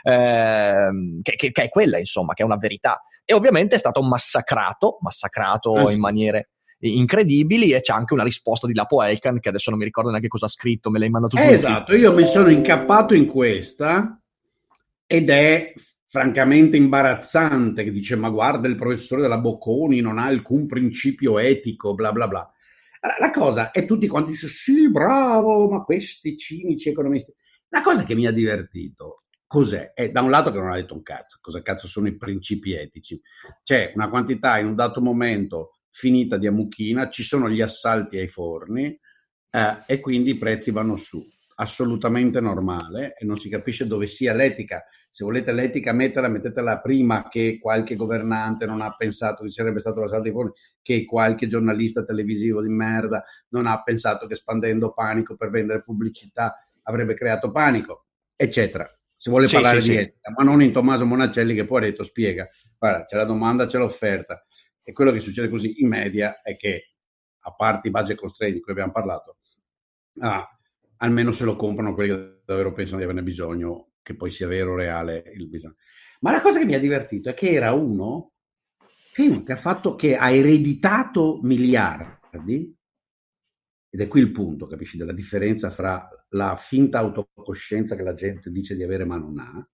eh, 0.04 0.90
che, 1.22 1.36
che, 1.38 1.52
che, 1.52 1.64
è 1.64 1.70
quella, 1.70 1.98
insomma, 1.98 2.34
che 2.34 2.44
è 2.44 2.46
una 2.46 2.58
verità. 2.58 3.02
E 3.24 3.34
ovviamente 3.34 3.76
è 3.76 3.80
stato 3.80 4.02
massacrato, 4.02 4.98
massacrato 5.00 5.88
mm. 5.88 5.92
in 5.92 6.00
maniere 6.00 6.50
incredibili 6.80 7.72
e 7.72 7.80
c'è 7.80 7.94
anche 7.94 8.14
una 8.14 8.24
risposta 8.24 8.68
di 8.68 8.74
Lapo 8.74 9.02
Elkan 9.02 9.40
che 9.40 9.48
adesso 9.48 9.70
non 9.70 9.80
mi 9.80 9.86
ricordo 9.86 10.10
neanche 10.10 10.28
cosa 10.28 10.48
ha 10.48 10.50
scritto, 10.50 10.90
me 10.90 11.00
l'hai 11.00 11.10
mandato 11.10 11.38
tu. 11.38 11.42
esatto, 11.42 11.96
io 11.96 12.14
mi 12.14 12.28
sono 12.28 12.50
incappato 12.50 13.14
in 13.14 13.26
questa 13.28 14.20
ed 15.08 15.30
è 15.30 15.74
francamente 16.14 16.78
imbarazzante 16.78 17.84
che 17.84 17.92
dice 17.92 18.16
ma 18.16 18.30
guarda 18.30 18.68
il 18.68 18.76
professore 18.76 19.24
della 19.24 19.40
Bocconi 19.40 20.00
non 20.00 20.20
ha 20.20 20.26
alcun 20.26 20.68
principio 20.68 21.40
etico, 21.40 21.96
bla 21.96 22.12
bla 22.12 22.28
bla. 22.28 22.54
La 23.20 23.32
cosa 23.32 23.72
è 23.72 23.84
tutti 23.88 24.08
quanti 24.08 24.30
dicono 24.34 24.52
sì, 24.52 24.92
bravo, 24.92 25.68
ma 25.72 25.82
questi 25.82 26.38
cinici 26.38 26.90
economisti. 26.90 27.34
La 27.70 27.82
cosa 27.82 28.04
che 28.04 28.14
mi 28.14 28.28
ha 28.28 28.32
divertito 28.32 29.24
cos'è? 29.48 29.94
È 29.94 30.12
da 30.12 30.22
un 30.22 30.30
lato 30.30 30.52
che 30.52 30.60
non 30.60 30.70
ha 30.70 30.76
detto 30.76 30.94
un 30.94 31.02
cazzo, 31.02 31.40
cosa 31.42 31.64
cazzo 31.64 31.88
sono 31.88 32.08
i 32.08 32.16
principi 32.16 32.74
etici. 32.74 33.20
C'è 33.64 33.94
una 33.96 34.08
quantità 34.08 34.60
in 34.60 34.68
un 34.68 34.76
dato 34.76 35.02
momento 35.02 35.80
finita 35.90 36.38
di 36.38 36.46
ammucchina, 36.46 37.10
ci 37.10 37.24
sono 37.24 37.50
gli 37.50 37.62
assalti 37.62 38.18
ai 38.18 38.28
forni 38.28 38.86
eh, 39.50 39.84
e 39.88 40.00
quindi 40.00 40.30
i 40.30 40.38
prezzi 40.38 40.70
vanno 40.70 40.96
su. 40.96 41.28
Assolutamente 41.56 42.40
normale 42.40 43.16
e 43.18 43.26
non 43.26 43.38
si 43.38 43.50
capisce 43.50 43.88
dove 43.88 44.06
sia 44.06 44.32
l'etica. 44.36 44.84
Se 45.14 45.24
volete 45.24 45.52
l'etica 45.52 45.94
metterla, 45.94 46.28
mettetela 46.28 46.80
prima 46.80 47.28
che 47.28 47.60
qualche 47.62 47.96
governante 47.96 48.66
non 48.66 48.82
ha 48.82 48.96
pensato 48.96 49.44
che 49.44 49.52
sarebbe 49.52 49.80
stato 49.80 50.00
l'assalto 50.00 50.28
ai 50.28 50.34
forni, 50.34 50.54
che 50.82 51.06
qualche 51.06 51.46
giornalista 51.46 52.04
televisivo 52.04 52.64
di 52.64 52.70
merda 52.70 53.24
non 53.50 53.68
ha 53.68 53.84
pensato 53.84 54.26
che 54.26 54.34
spandendo 54.34 54.92
panico 54.92 55.36
per 55.36 55.52
vendere 55.52 55.84
pubblicità 55.84 56.56
avrebbe 56.82 57.14
creato 57.14 57.52
panico, 57.52 58.08
eccetera 58.36 58.90
se 59.24 59.30
vuole 59.30 59.48
sì, 59.48 59.54
parlare 59.54 59.80
sì, 59.80 59.92
di 59.92 59.98
etica, 60.00 60.34
ma 60.36 60.44
non 60.44 60.62
in 60.62 60.74
Tommaso 60.74 61.06
Monaccelli 61.06 61.54
che 61.54 61.64
poi 61.64 61.78
ha 61.78 61.86
detto 61.86 62.04
spiega, 62.04 62.50
guarda, 62.78 63.06
c'è 63.06 63.16
la 63.16 63.24
domanda, 63.24 63.68
c'è 63.68 63.78
l'offerta. 63.78 64.46
E 64.82 64.92
quello 64.92 65.14
che 65.14 65.22
succede 65.22 65.48
così 65.48 65.82
in 65.82 65.88
media 65.88 66.42
è 66.42 66.58
che, 66.58 66.96
a 67.44 67.54
parte 67.54 67.88
i 67.88 67.92
budget 67.92 68.18
constraint 68.18 68.56
di 68.56 68.62
cui 68.62 68.74
abbiamo 68.74 68.92
parlato, 68.92 69.38
ah, 70.20 70.46
almeno 70.98 71.32
se 71.32 71.46
lo 71.46 71.56
comprano 71.56 71.94
quelli 71.94 72.14
che 72.14 72.42
davvero 72.44 72.74
pensano 72.74 72.98
di 72.98 73.04
averne 73.06 73.24
bisogno, 73.24 73.93
che 74.04 74.16
poi 74.16 74.30
sia 74.30 74.48
vero 74.48 74.74
o 74.74 74.76
reale 74.76 75.24
il 75.36 75.48
bisogno. 75.48 75.78
Ma 76.20 76.32
la 76.32 76.42
cosa 76.42 76.60
che 76.60 76.66
mi 76.66 76.76
ha 76.76 76.80
divertito 76.80 77.30
è 77.30 77.34
che 77.34 77.52
era 77.52 77.72
uno 77.72 78.34
che, 79.12 79.44
che 79.44 79.52
ha 79.52 79.58
fatto, 79.58 79.96
che 79.96 80.16
ha 80.16 80.30
ereditato 80.30 81.40
miliardi 81.42 82.76
ed 83.90 84.02
è 84.02 84.08
qui 84.08 84.22
il 84.22 84.32
punto, 84.32 84.66
capisci, 84.66 84.98
della 84.98 85.14
differenza 85.14 85.70
fra 85.70 86.08
la 86.30 86.56
finta 86.56 86.98
autocoscienza 86.98 87.96
che 87.96 88.02
la 88.02 88.16
gente 88.16 88.50
dice 88.50 88.76
di 88.76 88.82
avere 88.82 89.06
ma 89.06 89.18
non 89.18 89.38
ha 89.38 89.68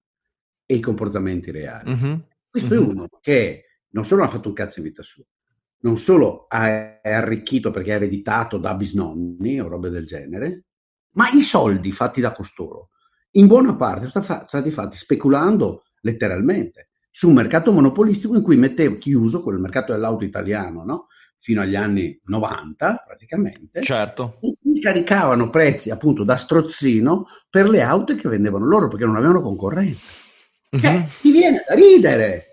e 0.66 0.76
i 0.76 0.82
comportamenti 0.82 1.52
reali. 1.52 1.94
Mm-hmm. 1.94 2.16
Questo 2.50 2.74
mm-hmm. 2.74 2.84
è 2.84 2.88
uno 2.88 3.08
che 3.22 3.64
non 3.92 4.04
solo 4.04 4.24
ha 4.24 4.28
fatto 4.28 4.50
un 4.50 4.54
cazzo 4.54 4.80
in 4.80 4.86
vita 4.86 5.04
sua, 5.04 5.24
non 5.82 5.98
solo 5.98 6.50
è 6.50 7.00
arricchito 7.02 7.72
perché 7.72 7.94
ha 7.94 7.96
ereditato 7.96 8.58
da 8.58 8.76
bisnonni 8.76 9.62
o 9.62 9.70
robe 9.70 9.90
del 9.90 10.06
genere, 10.06 10.66
ma 11.12 11.30
i 11.30 11.40
soldi 11.40 11.94
fatti 11.94 12.20
da 12.20 12.34
costoro 12.34 12.90
in 13.32 13.48
buona 13.48 13.76
parte 13.76 14.08
sono 14.08 14.24
stati 14.24 14.72
fatti 14.72 14.98
speculando 14.98 15.84
letteralmente 16.02 16.90
su 17.12 17.28
un 17.28 17.36
mercato 17.36 17.72
monopolistico 17.72 18.36
in 18.36 18.42
cui 18.42 18.56
metteva 18.56 18.96
chiuso 18.96 19.44
quel 19.44 19.60
mercato 19.60 19.92
dell'auto 19.92 20.24
italiano, 20.24 20.84
no? 20.84 21.08
fino 21.42 21.62
agli 21.62 21.76
anni 21.76 22.20
90 22.26 23.04
praticamente, 23.06 23.82
certo. 23.82 24.40
e 24.42 24.80
caricavano 24.80 25.50
prezzi 25.50 25.90
appunto 25.90 26.24
da 26.24 26.36
strozzino 26.36 27.28
per 27.50 27.70
le 27.70 27.82
auto 27.82 28.16
che 28.16 28.28
vendevano 28.30 28.66
loro 28.66 28.88
perché 28.88 29.06
non 29.06 29.16
avevano 29.16 29.42
concorrenza. 29.42 30.08
Uh-huh. 30.72 30.80
Cioè, 30.80 31.08
ti 31.22 31.32
viene 31.32 31.64
da 31.68 31.76
ridere. 31.76 32.46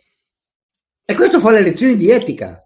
E 1.04 1.14
questo 1.14 1.40
fa 1.40 1.50
le 1.50 1.60
lezioni 1.60 1.96
di 1.96 2.10
etica. 2.10 2.60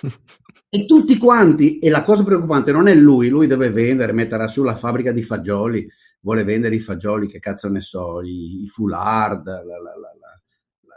e 0.68 0.84
tutti 0.86 1.16
quanti, 1.16 1.78
e 1.78 1.88
la 1.88 2.02
cosa 2.02 2.22
preoccupante 2.22 2.72
non 2.72 2.88
è 2.88 2.94
lui, 2.94 3.28
lui 3.28 3.46
deve 3.46 3.70
vendere, 3.70 4.12
metterà 4.12 4.48
su 4.48 4.62
la 4.62 4.76
fabbrica 4.76 5.12
di 5.12 5.22
fagioli, 5.22 5.86
vuole 6.20 6.44
vendere 6.44 6.74
i 6.74 6.80
fagioli, 6.80 7.28
che 7.28 7.38
cazzo 7.38 7.68
ne 7.68 7.80
so, 7.80 8.22
i, 8.22 8.64
i 8.64 8.68
foulard, 8.68 9.46
la, 9.46 9.62
la, 9.62 9.78
la, 9.80 10.40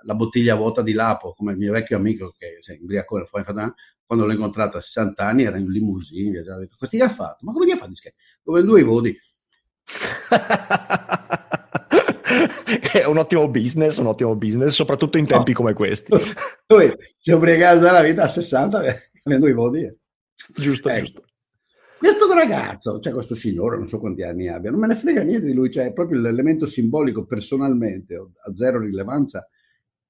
la, 0.03 0.15
bottiglia 0.15 0.55
vuota 0.55 0.81
di 0.81 0.93
Lapo, 0.93 1.33
come 1.33 1.51
il 1.51 1.57
mio 1.57 1.71
vecchio 1.71 1.97
amico 1.97 2.33
che 2.37 2.59
è 2.65 2.73
imbriacone, 2.73 3.27
quando 4.05 4.25
l'ho 4.25 4.31
incontrato 4.31 4.77
a 4.77 4.81
60 4.81 5.23
anni 5.23 5.43
era 5.43 5.57
in 5.57 5.69
limousine, 5.69 6.39
ha 6.39 6.57
detto, 6.57 6.75
questi 6.77 6.97
gli 6.97 7.01
ha 7.01 7.09
fatto? 7.09 7.45
Ma 7.45 7.51
come 7.53 7.67
gli 7.67 7.71
ha 7.71 7.77
fatto? 7.77 7.91
Come 8.43 8.63
due 8.63 8.83
voti. 8.83 9.15
è 12.91 13.05
un 13.05 13.17
ottimo 13.17 13.47
business, 13.49 13.97
un 13.97 14.07
ottimo 14.07 14.35
business, 14.35 14.73
soprattutto 14.73 15.17
in 15.17 15.27
tempi 15.27 15.51
no. 15.51 15.57
come 15.57 15.73
questi. 15.73 16.11
Lui 16.67 16.91
si 17.19 17.29
è 17.31 17.35
obbligato 17.35 17.79
dalla 17.79 18.01
vita 18.01 18.23
a 18.23 18.27
60 18.27 18.81
avendo 19.23 19.47
i 19.47 19.53
voti. 19.53 19.97
Giusto, 20.55 20.89
ecco. 20.89 20.99
giusto. 20.99 21.23
Questo 21.99 22.31
ragazzo, 22.33 23.01
cioè 23.01 23.11
questo 23.11 23.35
signore, 23.35 23.77
non 23.77 23.89
so 23.89 23.99
quanti 23.99 24.23
anni 24.23 24.47
abbia, 24.47 24.71
non 24.71 24.79
me 24.79 24.87
ne 24.87 24.95
frega 24.95 25.21
niente 25.21 25.45
di 25.45 25.53
lui, 25.53 25.69
cioè 25.69 25.87
è 25.87 25.93
proprio 25.93 26.21
l'elemento 26.21 26.65
simbolico 26.65 27.25
personalmente, 27.25 28.15
a 28.15 28.55
zero 28.55 28.79
rilevanza, 28.79 29.45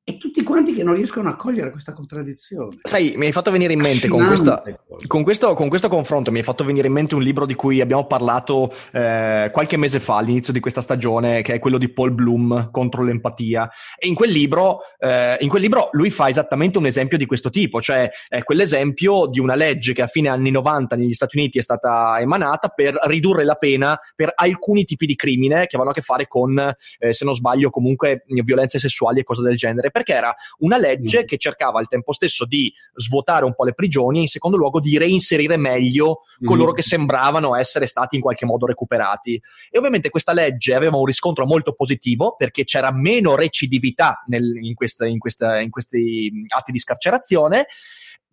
e 0.09 0.17
tutti 0.17 0.41
quanti 0.41 0.73
che 0.73 0.81
non 0.81 0.95
riescono 0.95 1.29
a 1.29 1.35
cogliere 1.35 1.69
questa 1.69 1.93
contraddizione. 1.93 2.79
Sai, 2.81 3.13
mi 3.15 3.27
hai 3.27 3.31
fatto 3.31 3.51
venire 3.51 3.73
in 3.73 3.79
mente 3.79 4.07
con, 4.07 4.25
questa, 4.25 4.63
con, 5.05 5.21
questo, 5.21 5.53
con, 5.53 5.69
questo, 5.69 5.87
confronto, 5.87 6.31
mi 6.31 6.39
hai 6.39 6.43
fatto 6.43 6.63
venire 6.63 6.87
in 6.87 6.93
mente 6.93 7.13
un 7.13 7.21
libro 7.21 7.45
di 7.45 7.53
cui 7.53 7.79
abbiamo 7.79 8.07
parlato 8.07 8.73
eh, 8.91 9.51
qualche 9.53 9.77
mese 9.77 9.99
fa, 9.99 10.17
all'inizio 10.17 10.51
di 10.51 10.59
questa 10.59 10.81
stagione, 10.81 11.43
che 11.43 11.53
è 11.53 11.59
quello 11.59 11.77
di 11.77 11.89
Paul 11.89 12.11
Bloom 12.11 12.71
contro 12.71 13.03
l'empatia. 13.03 13.69
E 13.99 14.07
in 14.07 14.15
quel 14.15 14.31
libro, 14.31 14.79
eh, 14.97 15.37
in 15.41 15.49
quel 15.49 15.61
libro 15.61 15.89
lui 15.91 16.09
fa 16.09 16.27
esattamente 16.27 16.79
un 16.79 16.87
esempio 16.87 17.19
di 17.19 17.27
questo 17.27 17.51
tipo, 17.51 17.79
cioè 17.79 18.09
è 18.27 18.41
quell'esempio 18.43 19.27
di 19.27 19.39
una 19.39 19.53
legge 19.53 19.93
che 19.93 20.01
a 20.01 20.07
fine 20.07 20.29
anni 20.29 20.49
90 20.49 20.95
negli 20.95 21.13
Stati 21.13 21.37
Uniti 21.37 21.59
è 21.59 21.61
stata 21.61 22.17
emanata 22.19 22.69
per 22.69 22.97
ridurre 23.03 23.43
la 23.43 23.55
pena 23.55 23.99
per 24.15 24.31
alcuni 24.33 24.85
tipi 24.85 25.05
di 25.05 25.15
crimine 25.15 25.67
che 25.67 25.75
avevano 25.75 25.91
a 25.91 25.93
che 25.93 26.01
fare 26.01 26.27
con, 26.27 26.57
eh, 26.97 27.13
se 27.13 27.25
non 27.25 27.35
sbaglio, 27.35 27.69
comunque 27.69 28.23
violenze 28.43 28.79
sessuali 28.79 29.19
e 29.19 29.23
cose 29.23 29.43
del 29.43 29.55
genere 29.55 29.91
perché 29.99 30.13
era 30.13 30.33
una 30.59 30.77
legge 30.77 31.23
mm. 31.23 31.25
che 31.25 31.37
cercava 31.37 31.79
al 31.79 31.89
tempo 31.89 32.13
stesso 32.13 32.45
di 32.45 32.71
svuotare 32.95 33.43
un 33.43 33.53
po' 33.53 33.65
le 33.65 33.73
prigioni 33.73 34.19
e 34.19 34.21
in 34.21 34.27
secondo 34.27 34.55
luogo 34.55 34.79
di 34.79 34.97
reinserire 34.97 35.57
meglio 35.57 36.21
coloro 36.43 36.71
mm. 36.71 36.73
che 36.75 36.81
sembravano 36.81 37.55
essere 37.55 37.85
stati 37.85 38.15
in 38.15 38.21
qualche 38.21 38.45
modo 38.45 38.65
recuperati. 38.65 39.41
E 39.69 39.77
ovviamente 39.77 40.09
questa 40.09 40.31
legge 40.31 40.73
aveva 40.73 40.95
un 40.95 41.05
riscontro 41.05 41.45
molto 41.45 41.73
positivo 41.73 42.35
perché 42.37 42.63
c'era 42.63 42.91
meno 42.93 43.35
recidività 43.35 44.23
nel, 44.27 44.55
in, 44.61 44.73
questa, 44.73 45.05
in, 45.05 45.19
questa, 45.19 45.59
in 45.59 45.69
questi 45.69 46.31
atti 46.47 46.71
di 46.71 46.79
scarcerazione, 46.79 47.65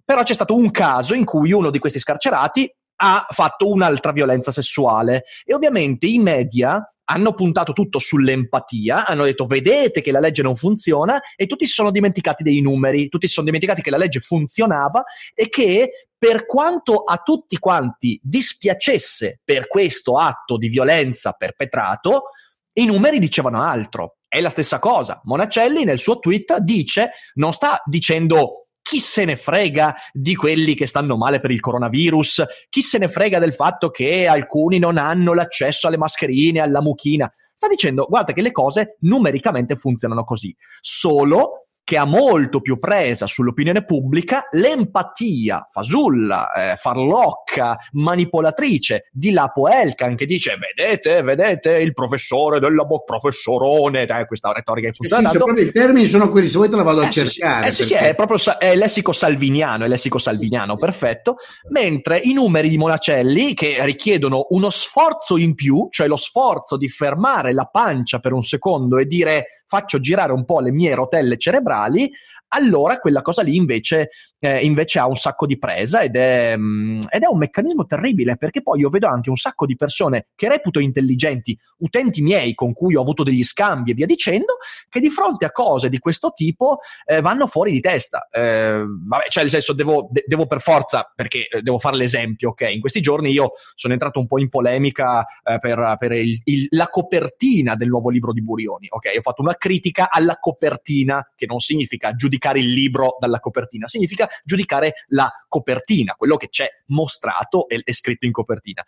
però 0.04 0.22
c'è 0.22 0.34
stato 0.34 0.54
un 0.54 0.70
caso 0.70 1.14
in 1.14 1.24
cui 1.24 1.50
uno 1.52 1.70
di 1.70 1.80
questi 1.80 1.98
scarcerati 1.98 2.72
ha 2.98 3.26
fatto 3.28 3.68
un'altra 3.68 4.12
violenza 4.12 4.52
sessuale 4.52 5.24
e 5.44 5.52
ovviamente 5.52 6.06
i 6.06 6.18
media 6.18 6.80
hanno 7.08 7.34
puntato 7.34 7.72
tutto 7.72 7.98
sull'empatia, 7.98 9.06
hanno 9.06 9.24
detto 9.24 9.46
vedete 9.46 10.00
che 10.00 10.10
la 10.10 10.20
legge 10.20 10.42
non 10.42 10.56
funziona 10.56 11.20
e 11.36 11.46
tutti 11.46 11.66
si 11.66 11.72
sono 11.72 11.90
dimenticati 11.90 12.42
dei 12.42 12.60
numeri, 12.60 13.08
tutti 13.08 13.26
si 13.26 13.34
sono 13.34 13.46
dimenticati 13.46 13.82
che 13.82 13.90
la 13.90 13.96
legge 13.96 14.20
funzionava 14.20 15.04
e 15.34 15.48
che 15.48 16.08
per 16.18 16.46
quanto 16.46 17.04
a 17.04 17.18
tutti 17.18 17.58
quanti 17.58 18.18
dispiacesse 18.22 19.40
per 19.44 19.68
questo 19.68 20.18
atto 20.18 20.56
di 20.56 20.68
violenza 20.68 21.32
perpetrato, 21.32 22.30
i 22.74 22.86
numeri 22.86 23.18
dicevano 23.18 23.62
altro. 23.62 24.16
È 24.28 24.40
la 24.40 24.50
stessa 24.50 24.78
cosa. 24.78 25.20
Monacelli 25.24 25.84
nel 25.84 25.98
suo 25.98 26.18
tweet 26.18 26.58
dice, 26.58 27.10
non 27.34 27.52
sta 27.52 27.80
dicendo 27.84 28.65
chi 28.88 29.00
se 29.00 29.24
ne 29.24 29.34
frega 29.34 29.96
di 30.12 30.36
quelli 30.36 30.76
che 30.76 30.86
stanno 30.86 31.16
male 31.16 31.40
per 31.40 31.50
il 31.50 31.58
coronavirus, 31.58 32.44
chi 32.68 32.82
se 32.82 32.98
ne 32.98 33.08
frega 33.08 33.40
del 33.40 33.52
fatto 33.52 33.90
che 33.90 34.28
alcuni 34.28 34.78
non 34.78 34.96
hanno 34.96 35.34
l'accesso 35.34 35.88
alle 35.88 35.96
mascherine, 35.96 36.60
alla 36.60 36.80
mucchina. 36.80 37.28
Sta 37.52 37.66
dicendo, 37.66 38.06
guarda 38.08 38.32
che 38.32 38.42
le 38.42 38.52
cose 38.52 38.96
numericamente 39.00 39.74
funzionano 39.74 40.22
così. 40.22 40.54
Solo 40.78 41.65
che 41.86 41.96
ha 41.96 42.04
molto 42.04 42.60
più 42.60 42.80
presa 42.80 43.28
sull'opinione 43.28 43.84
pubblica 43.84 44.48
l'empatia 44.50 45.68
fasulla, 45.70 46.72
eh, 46.72 46.76
farlocca, 46.76 47.78
manipolatrice 47.92 49.08
di 49.12 49.30
Lapo 49.30 49.68
Elkan 49.68 50.16
che 50.16 50.26
dice 50.26 50.56
vedete, 50.56 51.22
vedete 51.22 51.76
il 51.76 51.92
professore 51.92 52.58
della 52.58 52.82
bo- 52.82 53.04
professorone, 53.04 54.02
eh, 54.02 54.26
questa 54.26 54.50
retorica 54.50 54.88
che 54.88 54.94
funziona. 54.94 55.30
Sì, 55.30 55.38
sì, 55.38 55.60
I 55.60 55.70
termini 55.70 56.06
sono 56.06 56.28
quelli, 56.28 56.48
se 56.48 56.56
vuoi 56.56 56.68
te 56.68 56.74
la 56.74 56.82
vado 56.82 57.02
a 57.02 57.08
cercare. 57.08 57.68
Eh 57.68 57.70
sì, 57.70 57.84
sì, 57.84 57.94
è 57.94 58.16
proprio 58.16 58.38
è 58.58 58.74
lessico 58.74 59.12
salviniano, 59.12 59.84
è 59.84 59.88
lessico 59.88 60.18
salviniano, 60.18 60.74
perfetto. 60.74 61.36
Mentre 61.70 62.18
i 62.18 62.32
numeri 62.32 62.68
di 62.68 62.78
Monacelli 62.78 63.54
che 63.54 63.76
richiedono 63.84 64.46
uno 64.50 64.70
sforzo 64.70 65.36
in 65.36 65.54
più, 65.54 65.86
cioè 65.90 66.08
lo 66.08 66.16
sforzo 66.16 66.76
di 66.76 66.88
fermare 66.88 67.52
la 67.52 67.68
pancia 67.70 68.18
per 68.18 68.32
un 68.32 68.42
secondo 68.42 68.98
e 68.98 69.06
dire 69.06 69.55
faccio 69.66 69.98
girare 70.00 70.32
un 70.32 70.44
po' 70.44 70.60
le 70.60 70.70
mie 70.70 70.94
rotelle 70.94 71.36
cerebrali, 71.36 72.10
allora 72.48 72.98
quella 72.98 73.22
cosa 73.22 73.42
lì 73.42 73.56
invece, 73.56 74.10
eh, 74.38 74.60
invece 74.60 74.98
ha 74.98 75.06
un 75.06 75.16
sacco 75.16 75.46
di 75.46 75.58
presa 75.58 76.02
ed 76.02 76.16
è, 76.16 76.56
mh, 76.56 76.62
mm, 76.62 77.00
ed 77.10 77.22
è, 77.22 77.26
un 77.26 77.38
meccanismo 77.38 77.84
terribile 77.86 78.36
perché 78.36 78.62
poi 78.62 78.80
io 78.80 78.88
vedo 78.88 79.08
anche 79.08 79.30
un 79.30 79.36
sacco 79.36 79.66
di 79.66 79.76
persone 79.76 80.28
che 80.34 80.48
reputo 80.48 80.78
intelligenti, 80.78 81.58
utenti 81.78 82.22
miei 82.22 82.54
con 82.54 82.72
cui 82.72 82.94
ho 82.94 83.00
avuto 83.00 83.22
degli 83.22 83.42
scambi 83.42 83.90
e 83.90 83.94
via 83.94 84.06
dicendo, 84.06 84.58
che 84.88 85.00
di 85.00 85.10
fronte 85.10 85.44
a 85.44 85.50
cose 85.50 85.88
di 85.88 85.98
questo 85.98 86.32
tipo 86.34 86.78
eh, 87.04 87.20
vanno 87.20 87.46
fuori 87.46 87.72
di 87.72 87.80
testa. 87.80 88.28
Eh, 88.30 88.84
vabbè, 88.86 89.24
cioè 89.28 89.42
nel 89.42 89.52
senso 89.52 89.72
devo, 89.72 90.08
de- 90.10 90.24
devo 90.26 90.46
per 90.46 90.60
forza, 90.60 91.10
perché 91.14 91.48
eh, 91.48 91.62
devo 91.62 91.78
fare 91.78 91.96
l'esempio, 91.96 92.50
ok? 92.50 92.70
In 92.72 92.80
questi 92.80 93.00
giorni 93.00 93.30
io 93.30 93.52
sono 93.74 93.92
entrato 93.92 94.20
un 94.20 94.26
po' 94.26 94.38
in 94.38 94.48
polemica 94.48 95.26
eh, 95.42 95.58
per, 95.58 95.96
per 95.98 96.12
il, 96.12 96.40
il, 96.44 96.66
la 96.70 96.86
copertina 96.86 97.74
del 97.74 97.88
nuovo 97.88 98.10
libro 98.10 98.32
di 98.32 98.42
Burioni, 98.42 98.86
ok? 98.88 99.12
Ho 99.16 99.20
fatto 99.20 99.42
una 99.42 99.54
critica 99.54 100.08
alla 100.10 100.36
copertina, 100.38 101.28
che 101.34 101.46
non 101.46 101.60
significa 101.60 102.12
giudicare 102.12 102.35
giudicare 102.36 102.60
il 102.60 102.70
libro 102.70 103.16
dalla 103.18 103.40
copertina, 103.40 103.86
significa 103.86 104.28
giudicare 104.44 105.04
la 105.08 105.30
copertina, 105.48 106.14
quello 106.16 106.36
che 106.36 106.48
c'è 106.48 106.68
mostrato 106.86 107.68
e, 107.68 107.80
e 107.82 107.92
scritto 107.92 108.26
in 108.26 108.32
copertina. 108.32 108.84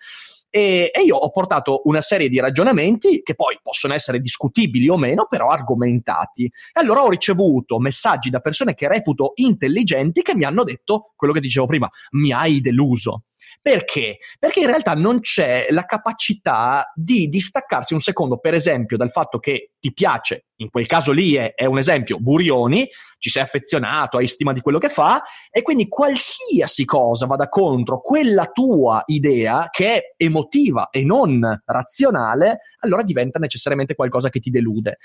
E, 0.51 0.91
e, 0.95 1.03
io 1.03 1.17
ho 1.17 1.31
portato 1.31 1.83
una 1.85 2.01
serie 2.01 2.29
di 2.29 2.41
ragionamenti 2.41 3.23
che 3.23 3.35
poi 3.35 3.59
possono 3.63 3.95
essere 3.95 4.21
discutibili 4.21 4.89
o 4.89 4.97
meno, 4.97 5.27
però 5.29 5.49
argomentati. 5.49 6.45
E 6.45 6.81
allora 6.81 7.03
ho 7.03 7.11
ricevuto 7.11 7.79
messaggi 7.79 8.31
da 8.31 8.41
persone 8.41 8.75
che 8.75 8.89
reputo 8.89 9.33
intelligenti 9.37 10.23
che 10.23 10.35
mi 10.35 10.45
hanno 10.45 10.65
detto 10.65 11.13
quello 11.17 11.35
che 11.35 11.41
dicevo 11.41 11.67
prima, 11.67 11.89
mi 12.13 12.33
hai 12.33 12.61
deluso. 12.61 13.25
Perché? 13.61 14.19
Perché 14.39 14.61
in 14.61 14.67
realtà 14.67 14.95
non 14.95 15.21
c'è 15.21 15.67
la 15.71 15.85
capacità 15.85 16.91
di 16.95 17.29
distaccarsi 17.29 17.95
un 17.95 18.01
secondo, 18.01 18.39
per 18.39 18.55
esempio, 18.55 18.97
dal 18.97 19.11
fatto 19.11 19.39
che 19.39 19.73
ti 19.79 19.93
piace, 19.93 20.47
in 20.57 20.71
quel 20.71 20.87
caso 20.87 21.13
lì 21.13 21.35
è, 21.35 21.55
è, 21.55 21.65
un 21.65 21.79
esempio, 21.79 22.19
Burioni, 22.19 22.89
ci 23.19 23.31
sei 23.31 23.43
affezionato, 23.43 24.17
hai 24.17 24.27
stima 24.27 24.53
di 24.53 24.61
quello 24.61 24.79
che 24.79 24.89
fa, 24.89 25.23
e 25.51 25.63
quindi 25.63 25.89
qualsiasi 25.89 26.85
cosa 26.85 27.27
vada 27.27 27.49
contro 27.49 28.01
quella 28.01 28.47
tua 28.47 29.03
idea, 29.07 29.69
che 29.71 29.95
è 29.95 30.03
emotiva 30.17 30.89
e 30.91 31.05
non 31.05 31.63
razionale, 31.65 32.61
allora 32.81 33.03
diventa 33.03 33.39
necessariamente 33.39 33.95
qualcosa 33.95 34.31
che 34.31 34.41
ti 34.41 34.51
delude. 34.51 34.99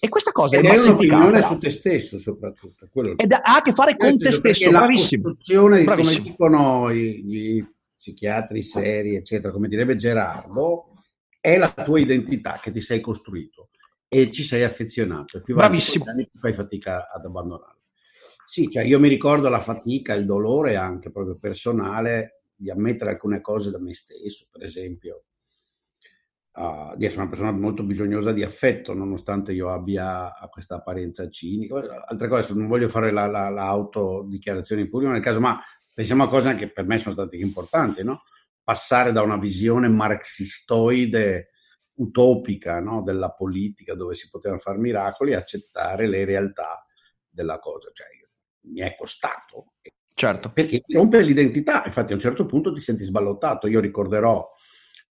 E 0.00 0.08
questa 0.08 0.32
cosa 0.32 0.56
Ed 0.56 0.64
è, 0.64 0.70
è 0.70 0.78
un'opinione 0.78 1.42
su 1.42 1.58
te 1.58 1.70
stesso, 1.70 2.18
soprattutto. 2.18 2.88
Ed 3.16 3.32
ha 3.32 3.40
a 3.42 3.62
che 3.62 3.72
fare 3.72 3.96
con 3.96 4.18
te 4.18 4.32
stesso, 4.32 4.70
bravissimo. 4.70 5.28
La 5.28 5.34
costruzione 5.34 5.78
di 5.78 5.84
come 5.84 6.20
dicono 6.20 6.90
i, 6.90 7.22
gli 7.24 7.64
psichiatri 8.04 8.60
seri, 8.60 9.16
eccetera, 9.16 9.50
come 9.50 9.68
direbbe 9.68 9.96
Gerardo, 9.96 10.92
è 11.40 11.56
la 11.56 11.72
tua 11.72 11.98
identità 11.98 12.58
che 12.60 12.70
ti 12.70 12.82
sei 12.82 13.00
costruito 13.00 13.70
e 14.08 14.30
ci 14.30 14.42
sei 14.42 14.62
affezionato. 14.62 15.38
E 15.38 15.42
più 15.42 15.54
Bravissimo. 15.54 16.04
Anni 16.06 16.28
fai 16.38 16.52
fatica 16.52 17.10
ad 17.10 17.24
abbandonarlo. 17.24 17.80
Sì, 18.46 18.68
cioè 18.68 18.84
io 18.84 19.00
mi 19.00 19.08
ricordo 19.08 19.48
la 19.48 19.60
fatica, 19.60 20.12
il 20.12 20.26
dolore 20.26 20.76
anche 20.76 21.10
proprio 21.10 21.38
personale 21.38 22.42
di 22.54 22.70
ammettere 22.70 23.12
alcune 23.12 23.40
cose 23.40 23.70
da 23.70 23.80
me 23.80 23.94
stesso, 23.94 24.46
per 24.50 24.62
esempio, 24.62 25.24
uh, 26.52 26.94
di 26.94 27.06
essere 27.06 27.22
una 27.22 27.30
persona 27.30 27.52
molto 27.52 27.84
bisognosa 27.84 28.32
di 28.32 28.42
affetto, 28.42 28.92
nonostante 28.92 29.52
io 29.52 29.70
abbia 29.70 30.30
questa 30.50 30.76
apparenza 30.76 31.26
cinica. 31.30 32.04
Altre 32.06 32.28
cose, 32.28 32.52
non 32.52 32.68
voglio 32.68 32.90
fare 32.90 33.10
la, 33.10 33.26
la, 33.26 33.48
l'autodichiarazione 33.48 34.82
in 34.82 34.90
pubblico 34.90 35.12
nel 35.12 35.22
caso, 35.22 35.40
ma 35.40 35.58
pensiamo 35.94 36.24
a 36.24 36.28
cose 36.28 36.54
che 36.54 36.70
per 36.70 36.84
me 36.84 36.98
sono 36.98 37.14
state 37.14 37.36
importanti, 37.36 38.02
no? 38.02 38.24
Passare 38.62 39.12
da 39.12 39.22
una 39.22 39.38
visione 39.38 39.88
marxistoide 39.88 41.50
utopica 41.96 42.80
no? 42.80 43.02
della 43.02 43.30
politica 43.30 43.94
dove 43.94 44.14
si 44.14 44.28
potevano 44.28 44.60
fare 44.60 44.78
miracoli 44.78 45.30
e 45.30 45.36
accettare 45.36 46.08
le 46.08 46.24
realtà 46.24 46.84
della 47.28 47.58
cosa. 47.58 47.90
Cioè, 47.92 48.06
mi 48.66 48.80
è 48.80 48.94
costato. 48.96 49.74
Certo. 50.14 50.50
Perché 50.52 50.82
rompe 50.88 51.20
l'identità, 51.22 51.84
infatti 51.84 52.12
a 52.12 52.14
un 52.14 52.20
certo 52.20 52.46
punto 52.46 52.72
ti 52.72 52.80
senti 52.80 53.04
sballottato. 53.04 53.66
Io 53.66 53.80
ricorderò 53.80 54.48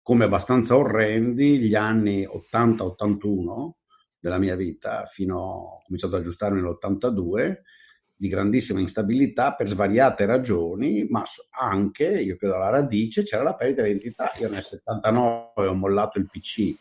come 0.02 0.26
abbastanza 0.26 0.76
orrendi 0.76 1.60
gli 1.60 1.76
anni 1.76 2.26
80-81 2.26 3.72
della 4.20 4.38
mia 4.38 4.56
vita, 4.56 5.06
fino 5.06 5.38
a 5.38 5.46
ho 5.46 5.82
cominciato 5.86 6.16
ad 6.16 6.22
aggiustarmi 6.22 6.62
nell'82, 6.62 7.58
di 8.24 8.30
grandissima 8.30 8.80
instabilità 8.80 9.54
per 9.54 9.68
svariate 9.68 10.26
ragioni, 10.26 11.06
ma 11.10 11.26
anche, 11.60 12.06
io 12.06 12.38
credo 12.38 12.56
alla 12.56 12.70
radice, 12.70 13.24
c'era 13.24 13.44
la 13.44 13.54
perdita 13.54 13.84
di 13.84 13.90
identità. 13.90 14.32
Io 14.40 14.48
nel 14.48 14.64
79 14.64 15.68
ho 15.68 15.74
mollato 15.74 16.20
il 16.20 16.30
PC, 16.32 16.60
eh, 16.60 16.78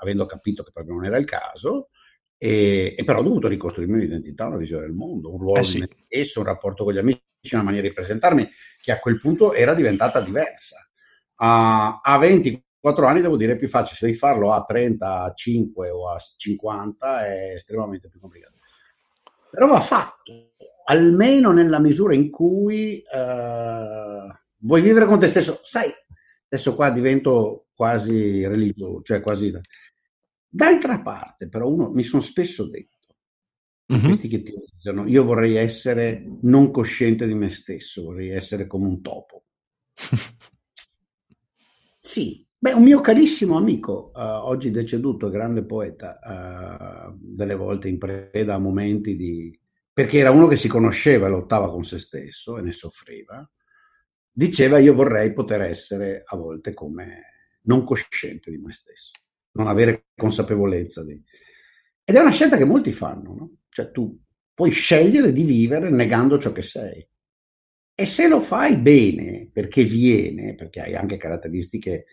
avendo 0.00 0.26
capito 0.26 0.64
che 0.64 0.72
proprio 0.72 0.96
non 0.96 1.04
era 1.04 1.18
il 1.18 1.24
caso, 1.24 1.90
e, 2.36 2.96
e, 2.98 3.04
però 3.04 3.20
ho 3.20 3.22
dovuto 3.22 3.46
ricostruirmi 3.46 3.94
un'identità, 3.94 4.46
una 4.46 4.56
visione 4.56 4.82
del 4.82 4.92
mondo, 4.92 5.32
un 5.32 5.38
ruolo 5.38 5.60
eh 5.60 5.62
sì. 5.62 5.78
di 5.78 5.88
stesso, 6.04 6.40
un 6.40 6.46
rapporto 6.46 6.82
con 6.82 6.92
gli 6.92 6.98
amici, 6.98 7.20
una 7.52 7.62
maniera 7.62 7.86
di 7.86 7.94
presentarmi 7.94 8.48
che 8.82 8.90
a 8.90 8.98
quel 8.98 9.20
punto 9.20 9.52
era 9.52 9.72
diventata 9.74 10.20
diversa. 10.20 10.78
Uh, 11.36 12.00
a 12.02 12.18
24 12.18 13.06
anni 13.06 13.20
devo 13.20 13.36
dire 13.36 13.52
è 13.52 13.56
più 13.56 13.68
facile, 13.68 13.96
se 13.96 14.06
devi 14.06 14.18
farlo 14.18 14.52
a 14.52 14.64
35 14.64 15.90
o 15.90 16.08
a 16.08 16.18
50 16.18 17.24
è 17.24 17.52
estremamente 17.54 18.08
più 18.08 18.18
complicato 18.18 18.58
però 19.50 19.66
va 19.66 19.80
fatto, 19.80 20.52
almeno 20.84 21.52
nella 21.52 21.78
misura 21.78 22.14
in 22.14 22.30
cui 22.30 23.02
uh, 23.04 24.32
vuoi 24.58 24.80
vivere 24.80 25.06
con 25.06 25.18
te 25.18 25.28
stesso. 25.28 25.60
Sai, 25.62 25.90
adesso 26.48 26.74
qua 26.74 26.90
divento 26.90 27.66
quasi 27.74 28.46
religioso, 28.46 29.02
cioè 29.02 29.20
quasi... 29.20 29.52
D'altra 30.52 31.00
parte, 31.00 31.48
però, 31.48 31.68
uno 31.68 31.90
mi 31.90 32.02
sono 32.02 32.22
spesso 32.22 32.68
detto, 32.68 33.14
mm-hmm. 33.92 34.04
questi 34.04 34.28
che 34.28 34.42
ti 34.42 34.52
dicono, 34.78 35.06
io 35.06 35.24
vorrei 35.24 35.54
essere 35.54 36.24
non 36.42 36.72
cosciente 36.72 37.26
di 37.26 37.34
me 37.34 37.50
stesso, 37.50 38.02
vorrei 38.02 38.30
essere 38.30 38.66
come 38.66 38.86
un 38.86 39.00
topo. 39.00 39.44
sì, 42.00 42.44
Beh, 42.62 42.72
un 42.72 42.82
mio 42.82 43.00
carissimo 43.00 43.56
amico, 43.56 44.10
uh, 44.14 44.20
oggi 44.20 44.70
deceduto, 44.70 45.30
grande 45.30 45.64
poeta, 45.64 46.18
uh, 46.22 47.16
delle 47.18 47.54
volte 47.54 47.88
in 47.88 47.96
preda 47.96 48.56
a 48.56 48.58
momenti 48.58 49.16
di... 49.16 49.58
perché 49.90 50.18
era 50.18 50.30
uno 50.30 50.46
che 50.46 50.56
si 50.56 50.68
conosceva 50.68 51.26
e 51.26 51.30
lottava 51.30 51.70
con 51.70 51.84
se 51.84 51.98
stesso 51.98 52.58
e 52.58 52.60
ne 52.60 52.70
soffriva, 52.70 53.50
diceva 54.30 54.76
io 54.76 54.92
vorrei 54.92 55.32
poter 55.32 55.62
essere 55.62 56.20
a 56.22 56.36
volte 56.36 56.74
come 56.74 57.22
non 57.62 57.82
cosciente 57.82 58.50
di 58.50 58.58
me 58.58 58.72
stesso, 58.72 59.12
non 59.52 59.66
avere 59.66 60.08
consapevolezza 60.14 61.02
di... 61.02 61.18
Ed 62.04 62.14
è 62.14 62.20
una 62.20 62.30
scelta 62.30 62.58
che 62.58 62.66
molti 62.66 62.92
fanno, 62.92 63.32
no? 63.32 63.50
Cioè 63.70 63.90
tu 63.90 64.20
puoi 64.52 64.70
scegliere 64.70 65.32
di 65.32 65.44
vivere 65.44 65.88
negando 65.88 66.38
ciò 66.38 66.52
che 66.52 66.60
sei. 66.60 67.08
E 67.94 68.04
se 68.04 68.28
lo 68.28 68.42
fai 68.42 68.76
bene, 68.76 69.48
perché 69.50 69.84
viene, 69.84 70.54
perché 70.54 70.80
hai 70.80 70.94
anche 70.94 71.16
caratteristiche 71.16 72.04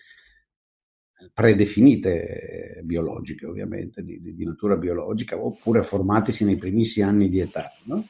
predefinite 1.34 2.82
biologiche, 2.84 3.46
ovviamente, 3.46 4.04
di, 4.04 4.20
di, 4.22 4.46
natura 4.46 4.76
biologica, 4.76 5.38
oppure 5.38 5.84
formatisi 5.84 6.46
nei 6.46 6.58
primissimi 6.58 7.08
anni 7.08 7.30
di 7.30 7.40
età. 7.40 7.72
No? 7.86 8.06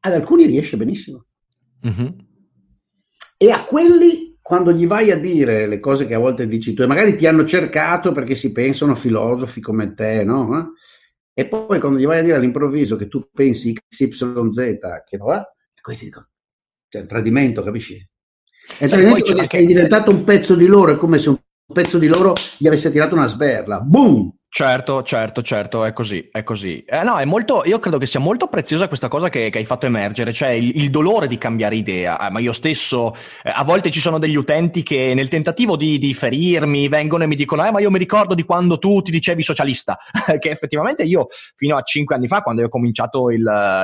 Ad 0.00 0.12
alcuni 0.12 0.46
riesce 0.46 0.76
benissimo. 0.76 1.26
Mm-hmm. 1.86 2.06
E 3.36 3.50
a 3.50 3.64
quelli, 3.64 4.38
quando 4.40 4.72
gli 4.72 4.86
vai 4.86 5.10
a 5.10 5.18
dire 5.18 5.66
le 5.66 5.80
cose 5.80 6.06
che 6.06 6.14
a 6.14 6.18
volte 6.18 6.46
dici 6.46 6.72
tu, 6.72 6.82
e 6.82 6.86
magari 6.86 7.16
ti 7.16 7.26
hanno 7.26 7.44
cercato 7.44 8.12
perché 8.12 8.34
si 8.34 8.52
pensano 8.52 8.94
filosofi 8.94 9.60
come 9.60 9.94
te, 9.94 10.24
no? 10.24 10.74
E 11.32 11.48
poi 11.48 11.80
quando 11.80 11.98
gli 11.98 12.06
vai 12.06 12.20
a 12.20 12.22
dire 12.22 12.36
all'improvviso 12.36 12.94
che 12.94 13.08
tu 13.08 13.28
pensi 13.32 13.72
XYZ, 13.72 14.78
che 15.04 15.16
no, 15.16 15.34
eh? 15.34 15.42
questi 15.80 16.04
dicono, 16.04 16.28
cioè 16.88 17.06
tradimento, 17.06 17.62
capisci? 17.62 17.94
E 18.78 18.88
perché 18.88 19.32
anche... 19.32 19.48
sei 19.50 19.66
diventato 19.66 20.10
un 20.10 20.22
pezzo 20.24 20.54
di 20.54 20.66
loro, 20.66 20.92
è 20.92 20.96
come 20.96 21.18
se 21.18 21.28
un 21.30 21.38
pezzo 21.72 21.98
di 21.98 22.06
loro 22.06 22.34
gli 22.58 22.66
avesse 22.66 22.90
tirato 22.90 23.14
una 23.14 23.26
sberla. 23.26 23.80
Boom! 23.80 24.33
Certo, 24.56 25.02
certo, 25.02 25.42
certo, 25.42 25.84
è 25.84 25.92
così, 25.92 26.28
è 26.30 26.44
così. 26.44 26.84
Eh, 26.84 27.02
no, 27.02 27.18
è 27.18 27.24
molto, 27.24 27.64
io 27.64 27.80
credo 27.80 27.98
che 27.98 28.06
sia 28.06 28.20
molto 28.20 28.46
preziosa 28.46 28.86
questa 28.86 29.08
cosa 29.08 29.28
che, 29.28 29.50
che 29.50 29.58
hai 29.58 29.64
fatto 29.64 29.86
emergere, 29.86 30.32
cioè 30.32 30.50
il, 30.50 30.76
il 30.76 30.90
dolore 30.90 31.26
di 31.26 31.38
cambiare 31.38 31.74
idea. 31.74 32.24
Eh, 32.24 32.30
ma 32.30 32.38
io 32.38 32.52
stesso, 32.52 33.16
eh, 33.42 33.52
a 33.52 33.64
volte 33.64 33.90
ci 33.90 33.98
sono 33.98 34.20
degli 34.20 34.36
utenti 34.36 34.84
che 34.84 35.12
nel 35.12 35.26
tentativo 35.26 35.76
di, 35.76 35.98
di, 35.98 36.14
ferirmi 36.14 36.86
vengono 36.86 37.24
e 37.24 37.26
mi 37.26 37.34
dicono, 37.34 37.66
eh, 37.66 37.72
ma 37.72 37.80
io 37.80 37.90
mi 37.90 37.98
ricordo 37.98 38.36
di 38.36 38.44
quando 38.44 38.78
tu 38.78 39.02
ti 39.02 39.10
dicevi 39.10 39.42
socialista, 39.42 39.98
che 40.38 40.50
effettivamente 40.50 41.02
io 41.02 41.26
fino 41.56 41.76
a 41.76 41.82
cinque 41.82 42.14
anni 42.14 42.28
fa, 42.28 42.40
quando 42.42 42.62
ho 42.62 42.68
cominciato 42.68 43.30
il, 43.30 43.40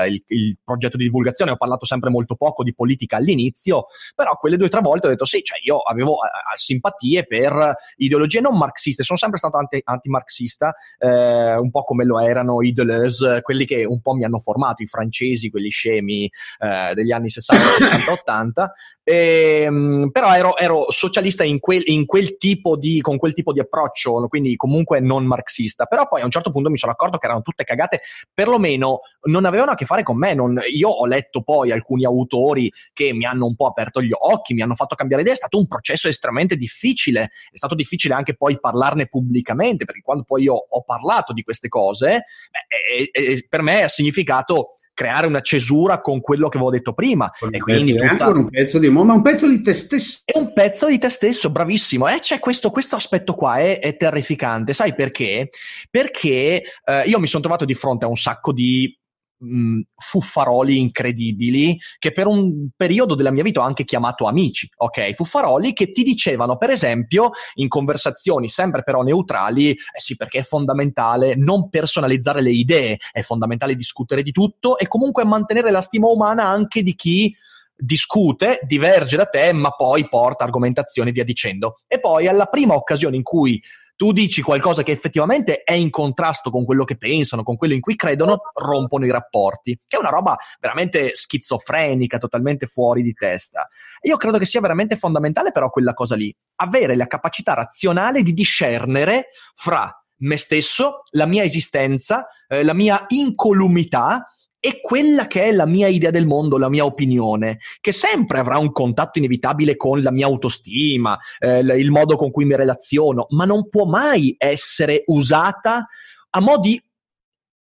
il, 0.07 0.23
il, 0.29 0.57
progetto 0.63 0.97
di 0.97 1.03
divulgazione, 1.03 1.51
ho 1.51 1.57
parlato 1.57 1.85
sempre 1.85 2.11
molto 2.11 2.37
poco 2.37 2.63
di 2.63 2.73
politica 2.73 3.17
all'inizio, 3.17 3.87
però 4.15 4.37
quelle 4.37 4.57
due 4.57 4.67
o 4.67 4.71
tre 4.71 4.83
volte 4.83 5.09
ho 5.09 5.11
detto 5.11 5.25
sì, 5.25 5.43
cioè 5.43 5.59
io 5.65 5.79
avevo 5.79 6.13
eh, 6.13 6.29
simpatie 6.55 7.27
per 7.27 7.75
ideologie 7.97 8.41
non 8.41 8.57
marxiste, 8.57 9.03
sono 9.03 9.19
sempre 9.19 9.39
stato 9.39 9.57
anti, 9.57 9.81
anti-marxista 9.83 10.59
comunista, 10.61 10.75
eh, 10.99 11.57
un 11.57 11.71
po' 11.71 11.85
come 11.85 12.05
lo 12.05 12.21
erano 12.21 12.63
i 12.63 12.73
Deleuze, 12.73 13.41
quelli 13.43 13.65
che 13.65 13.85
un 13.85 14.01
po' 14.01 14.13
mi 14.13 14.25
hanno 14.25 14.39
formato, 14.39 14.83
i 14.83 14.87
francesi, 14.87 15.51
quelli 15.51 15.71
scemi 15.71 16.31
eh, 16.59 16.95
degli 16.95 17.13
anni 17.13 17.31
60, 17.31 17.69
70, 17.71 18.13
80. 18.13 18.73
E, 19.03 19.69
però 20.13 20.35
ero, 20.35 20.57
ero 20.57 20.85
socialista 20.91 21.43
in 21.43 21.59
quel, 21.59 21.83
in 21.87 22.07
quel, 22.07 22.37
tipo 22.37 22.77
di, 22.77 23.01
con 23.01 23.17
quel 23.17 23.35
tipo 23.35 23.53
di 23.53 23.61
approccio, 23.61 24.27
quindi 24.29 24.55
comunque 24.57 25.01
non 25.01 25.25
marxista. 25.25 25.87
Però 25.87 26.07
poi 26.07 26.21
a 26.21 26.25
un 26.25 26.31
certo 26.31 26.51
punto 26.51 26.71
mi 26.71 26.79
sono 26.79 26.93
accorto 26.93 27.19
che 27.19 27.27
erano 27.27 27.43
tutte 27.43 27.65
cagate, 27.65 28.03
perlomeno 28.33 29.01
non 29.23 29.47
avevano 29.47 29.73
a 29.73 29.75
che 29.75 29.87
fare 29.87 30.03
con 30.03 30.17
me. 30.17 30.35
Non, 30.35 30.61
io 30.73 30.89
ho 30.89 31.07
letto 31.07 31.43
poi 31.43 31.73
alcuni 31.73 32.05
autori 32.05 32.73
che 32.93 33.13
mi 33.13 33.25
hanno 33.25 33.47
un 33.47 33.57
po' 33.57 33.67
aperto 33.67 34.03
gli 34.03 34.13
occhi, 34.13 34.55
mi 34.55 34.63
hanno 34.63 34.75
fatto 34.75 34.95
cambiare 34.95 35.23
idea. 35.23 35.35
È 35.35 35.39
stato 35.39 35.59
un 35.59 35.67
processo 35.67 36.09
estremamente 36.09 36.57
difficile. 36.57 37.31
È 37.51 37.57
stato 37.57 37.75
difficile 37.75 38.15
anche 38.15 38.37
poi 38.37 38.61
parlarne 38.61 39.07
pubblicamente, 39.07 39.85
perché 39.85 40.03
quando 40.03 40.25
poi 40.25 40.43
io 40.43 40.50
ho 40.55 40.83
parlato 40.83 41.33
di 41.33 41.43
queste 41.43 41.69
cose, 41.69 42.25
beh, 42.51 43.11
e, 43.11 43.11
e 43.13 43.47
per 43.49 43.63
me 43.63 43.83
ha 43.83 43.89
significato 43.89 44.75
creare 45.01 45.27
una 45.27 45.41
cesura 45.41 46.03
con 46.03 46.21
quello 46.21 46.51
che 46.51 46.59
avevo 46.59 46.71
detto 46.71 46.93
prima. 46.93 47.31
Con 47.39 47.55
e 47.55 47.59
quindi 47.59 47.97
tutta... 47.97 48.29
un 48.29 48.51
pezzo 48.51 48.79
di 48.79 48.91
mo, 48.91 49.03
ma 49.03 49.15
un 49.15 49.23
pezzo 49.23 49.49
di 49.49 49.63
te 49.63 49.73
stesso. 49.73 50.21
È 50.27 50.37
un 50.37 50.53
pezzo 50.53 50.89
di 50.89 50.99
te 50.99 51.09
stesso, 51.09 51.49
bravissimo. 51.49 52.07
E 52.07 52.17
eh, 52.17 52.19
c'è 52.19 52.39
questo, 52.39 52.71
questo 52.71 52.97
aspetto 52.97 53.33
qua, 53.33 53.57
è, 53.57 53.79
è, 53.79 53.97
terrificante. 53.97 54.75
Sai 54.75 54.95
perché? 54.95 55.49
Perché 55.89 56.63
eh, 56.85 57.03
io 57.07 57.19
mi 57.19 57.27
sono 57.27 57.43
trovato 57.43 57.65
di 57.65 57.73
fronte 57.73 58.05
a 58.05 58.09
un 58.09 58.17
sacco 58.17 58.53
di 58.53 58.95
mh, 59.41 59.81
fuffaroli 59.97 60.79
incredibili 60.79 61.79
che 61.99 62.13
per 62.13 62.27
un 62.27 62.69
periodo 62.77 63.15
della 63.15 63.31
mia 63.31 63.43
vita 63.43 63.61
ho 63.61 63.65
anche 63.65 63.85
chiamato 63.85 64.27
amici, 64.27 64.69
ok? 64.77 65.13
Fuffaroli 65.13 65.73
che 65.73 65.93
ti 65.93 66.03
dicevano, 66.03 66.57
per 66.57 66.71
esempio, 66.71 67.31
in 67.55 67.69
conversazioni 67.69 68.49
sempre 68.49 68.83
però 68.83 69.03
neutrali, 69.03 69.71
eh 69.71 70.01
sì, 70.01 70.17
perché 70.17 70.41
è 70.41 70.45
fondamentale 70.45 71.35
non 71.37 71.69
personalizzare 71.69 72.43
le 72.43 72.53
idee, 72.53 72.99
è 73.13 73.23
fondamentale 73.23 73.75
discutere 73.75 74.23
di 74.23 74.33
tutto 74.33 74.79
e 74.79 74.87
comunque 74.87 75.25
mantenere 75.25 75.71
la 75.71 75.81
stima 75.81 76.09
umana 76.09 76.47
anche 76.47 76.83
di 76.83 76.95
chi 76.95 77.35
discute, 77.83 78.61
diverge 78.67 79.17
da 79.17 79.25
te, 79.25 79.53
ma 79.53 79.71
poi 79.71 80.07
porta 80.09 80.45
argomentazioni 80.45 81.13
via 81.13 81.25
dicendo. 81.25 81.77
E 81.87 81.99
poi 81.99 82.29
alla 82.29 82.45
prima 82.45 82.75
occasione 82.75 83.17
in 83.17 83.23
cui 83.23 83.61
tu 84.01 84.13
dici 84.13 84.41
qualcosa 84.41 84.83
che 84.83 84.93
effettivamente 84.93 85.63
è 85.63 85.75
in 85.75 85.91
contrasto 85.91 86.51
con 86.51 86.65
quello 86.65 86.85
che 86.85 86.97
pensano, 86.97 87.43
con 87.43 87.57
quello 87.57 87.75
in 87.75 87.83
cui 87.83 87.97
credono, 87.97 88.39
rompono 88.55 89.05
i 89.05 89.11
rapporti, 89.11 89.79
che 89.87 89.99
è 89.99 90.01
una 90.01 90.09
roba 90.09 90.39
veramente 90.59 91.11
schizofrenica, 91.13 92.17
totalmente 92.17 92.65
fuori 92.65 93.03
di 93.03 93.13
testa. 93.13 93.69
io 94.01 94.17
credo 94.17 94.39
che 94.39 94.47
sia 94.47 94.63
veramente 94.63 94.97
fondamentale 94.97 95.53
però 95.53 95.69
quella 95.69 95.93
cosa 95.93 96.17
lì, 96.17 96.35
avere 96.63 96.97
la 96.97 97.07
capacità 97.07 97.53
razionale 97.53 98.23
di 98.23 98.33
discernere 98.33 99.33
fra 99.53 99.95
me 100.21 100.39
stesso, 100.39 101.03
la 101.11 101.27
mia 101.27 101.43
esistenza, 101.43 102.27
eh, 102.49 102.65
la 102.65 102.73
mia 102.73 103.05
incolumità 103.09 104.33
e 104.61 104.81
quella 104.83 105.27
che 105.27 105.45
è 105.45 105.53
la 105.53 105.67
mia 105.67 105.89
idea 105.89 106.11
del 106.11 106.27
mondo, 106.27 106.59
la 106.59 106.69
mia 106.69 106.85
opinione, 106.85 107.61
che 107.81 107.93
sempre 107.93 108.39
avrà 108.39 108.59
un 108.59 108.71
contatto 108.71 109.19
inevitabile 109.19 109.75
con 109.75 110.03
la 110.03 110.13
mia 110.13 110.27
autostima, 110.27 111.19
eh, 111.39 111.61
il 111.61 111.91
modo 111.91 112.17
con 112.17 112.31
cui 112.31 112.45
mi 112.45 112.55
relaziono, 112.55 113.27
ma 113.31 113.47
non 113.47 113.71
può 113.71 113.87
mai 113.87 114.35
essere 114.37 115.03
usata 115.07 115.89
a 116.29 116.41
mo' 116.41 116.59
di 116.59 116.81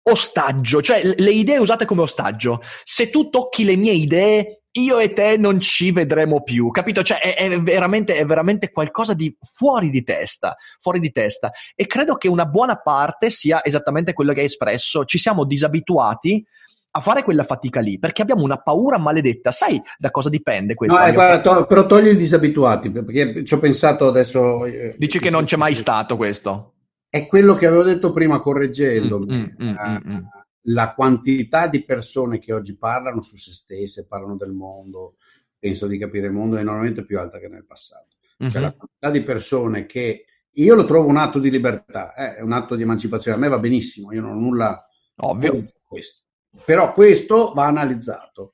ostaggio, 0.03 0.81
cioè 0.81 1.01
le 1.03 1.31
idee 1.31 1.57
usate 1.57 1.85
come 1.85 2.01
ostaggio. 2.01 2.61
Se 2.83 3.09
tu 3.09 3.29
tocchi 3.29 3.63
le 3.63 3.77
mie 3.77 3.93
idee, 3.93 4.63
io 4.71 4.99
e 4.99 5.13
te 5.13 5.37
non 5.37 5.59
ci 5.61 5.91
vedremo 5.91 6.43
più, 6.43 6.69
capito? 6.69 7.01
Cioè 7.01 7.19
è, 7.19 7.35
è, 7.35 7.61
veramente, 7.61 8.15
è 8.15 8.25
veramente 8.25 8.71
qualcosa 8.71 9.13
di 9.13 9.35
fuori 9.41 9.89
di 9.89 10.03
testa, 10.03 10.55
fuori 10.79 10.99
di 10.99 11.11
testa. 11.11 11.51
E 11.75 11.87
credo 11.87 12.15
che 12.15 12.27
una 12.27 12.45
buona 12.45 12.75
parte 12.75 13.29
sia 13.29 13.63
esattamente 13.63 14.13
quello 14.13 14.33
che 14.33 14.41
hai 14.41 14.45
espresso. 14.45 15.05
Ci 15.05 15.17
siamo 15.17 15.45
disabituati 15.45 16.45
a 16.91 17.01
fare 17.01 17.23
quella 17.23 17.43
fatica 17.43 17.79
lì 17.79 17.99
perché 17.99 18.21
abbiamo 18.21 18.43
una 18.43 18.57
paura 18.57 18.97
maledetta. 18.97 19.51
Sai 19.51 19.81
da 19.97 20.11
cosa 20.11 20.29
dipende 20.29 20.73
questo? 20.73 20.97
No, 20.97 21.05
eh, 21.05 21.13
guarda, 21.13 21.41
to- 21.41 21.65
però 21.65 21.85
togli 21.85 22.07
il 22.07 22.17
disabituati 22.17 22.89
perché 22.89 23.43
ci 23.43 23.53
ho 23.53 23.59
pensato 23.59 24.07
adesso. 24.07 24.65
Eh, 24.65 24.95
Dici 24.97 25.19
che 25.19 25.29
non 25.29 25.45
c'è 25.45 25.57
mai 25.57 25.75
stato 25.75 26.15
questo? 26.17 26.73
È 27.09 27.25
quello 27.27 27.55
che 27.55 27.65
avevo 27.65 27.83
detto 27.83 28.11
prima 28.13 28.39
correggendo. 28.39 29.19
Mm, 29.19 29.45
mm, 29.63 29.69
mm, 29.69 30.15
uh, 30.15 30.27
la 30.63 30.93
quantità 30.93 31.67
di 31.67 31.83
persone 31.83 32.39
che 32.39 32.53
oggi 32.53 32.77
parlano 32.77 33.21
su 33.21 33.37
se 33.37 33.51
stesse, 33.51 34.05
parlano 34.05 34.35
del 34.35 34.51
mondo, 34.51 35.15
penso 35.57 35.87
di 35.87 35.97
capire 35.97 36.27
il 36.27 36.33
mondo, 36.33 36.57
è 36.57 36.61
enormemente 36.61 37.03
più 37.05 37.19
alta 37.19 37.39
che 37.39 37.47
nel 37.47 37.65
passato. 37.65 38.17
Mm-hmm. 38.41 38.51
Cioè 38.51 38.61
la 38.61 38.73
quantità 38.73 39.09
di 39.09 39.21
persone 39.23 39.85
che 39.85 40.25
io 40.51 40.75
lo 40.75 40.85
trovo 40.85 41.07
un 41.07 41.17
atto 41.17 41.39
di 41.39 41.49
libertà, 41.49 42.13
eh, 42.13 42.35
è 42.35 42.41
un 42.41 42.51
atto 42.51 42.75
di 42.75 42.83
emancipazione, 42.83 43.37
a 43.37 43.39
me 43.39 43.47
va 43.47 43.59
benissimo, 43.59 44.11
io 44.11 44.21
non 44.21 44.31
ho 44.31 44.39
nulla 44.39 44.83
Ovvio. 45.17 45.65
questo. 45.85 46.23
Però 46.65 46.93
questo 46.93 47.53
va 47.53 47.65
analizzato. 47.65 48.53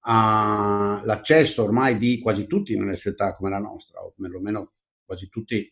Uh, 0.00 1.04
l'accesso 1.04 1.64
ormai 1.64 1.98
di 1.98 2.20
quasi 2.20 2.46
tutti 2.46 2.76
nelle 2.76 2.96
società 2.96 3.34
come 3.34 3.50
la 3.50 3.58
nostra, 3.58 4.00
o 4.00 4.14
perlomeno 4.16 4.72
quasi 5.04 5.28
tutti 5.28 5.70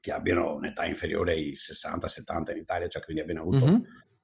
che 0.00 0.12
abbiano 0.12 0.54
un'età 0.54 0.84
inferiore 0.84 1.32
ai 1.32 1.54
60-70 1.54 2.52
in 2.52 2.58
Italia, 2.58 2.88
cioè 2.88 3.02
quindi 3.02 3.22
abbiano 3.22 3.40
avuto 3.40 3.66
mm-hmm. 3.66 3.82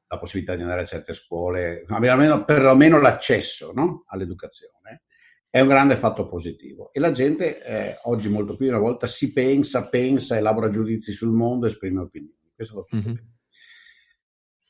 la 0.08 0.18
possibilità 0.18 0.54
di 0.54 0.62
andare 0.62 0.82
a 0.82 0.86
certe 0.86 1.14
scuole, 1.14 1.84
abbiano 1.88 2.44
perlomeno 2.44 3.00
l'accesso 3.00 3.72
no? 3.72 4.04
all'educazione, 4.08 5.04
è 5.48 5.60
un 5.60 5.68
grande 5.68 5.96
fatto 5.96 6.26
positivo. 6.26 6.92
E 6.92 7.00
la 7.00 7.12
gente 7.12 7.64
eh, 7.64 7.98
oggi 8.04 8.28
molto 8.28 8.56
più 8.56 8.66
di 8.66 8.72
una 8.72 8.80
volta 8.80 9.06
si 9.06 9.32
pensa, 9.32 9.88
pensa, 9.88 10.36
elabora 10.36 10.68
giudizi 10.68 11.12
sul 11.12 11.32
mondo, 11.32 11.66
esprime 11.66 12.00
opinioni. 12.00 12.52
Questo 12.54 12.74
va 12.74 12.82
tutto 12.82 13.08
mm-hmm. 13.08 13.18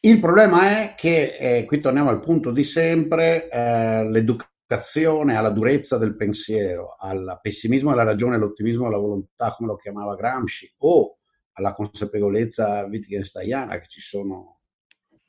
Il 0.03 0.19
problema 0.19 0.81
è 0.81 0.95
che, 0.97 1.37
eh, 1.37 1.65
qui 1.67 1.79
torniamo 1.79 2.09
al 2.09 2.21
punto 2.21 2.53
di 2.53 2.65
sempre, 2.65 3.51
eh, 3.51 4.09
l'educazione 4.09 5.37
alla 5.37 5.51
durezza 5.51 5.99
del 5.99 6.17
pensiero, 6.17 6.95
al 6.99 7.39
pessimismo 7.43 7.91
della 7.91 8.05
ragione, 8.05 8.37
all'ottimismo 8.37 8.85
della 8.85 8.97
volontà, 8.97 9.53
come 9.55 9.69
lo 9.69 9.77
chiamava 9.77 10.15
Gramsci, 10.15 10.73
o 10.79 11.19
alla 11.53 11.75
consapevolezza 11.75 12.87
wittgensteiniana 12.87 13.79
che 13.79 13.89
ci 13.89 14.01
sono 14.01 14.61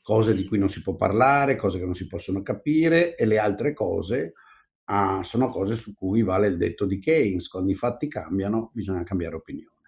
cose 0.01 0.33
di 0.33 0.45
cui 0.45 0.57
non 0.57 0.69
si 0.69 0.81
può 0.81 0.95
parlare, 0.95 1.57
cose 1.57 1.77
che 1.77 1.85
non 1.85 1.93
si 1.93 2.07
possono 2.07 2.41
capire 2.41 3.15
e 3.17 3.25
le 3.25 3.39
altre 3.39 3.73
cose 3.73 4.33
ah, 4.85 5.21
sono 5.23 5.49
cose 5.49 5.75
su 5.75 5.93
cui 5.93 6.21
vale 6.23 6.47
il 6.47 6.55
detto 6.55 6.85
di 6.85 6.97
Keynes, 6.97 7.49
quando 7.49 7.71
i 7.71 7.75
fatti 7.75 8.07
cambiano 8.07 8.71
bisogna 8.73 9.03
cambiare 9.03 9.35
opinione 9.35 9.80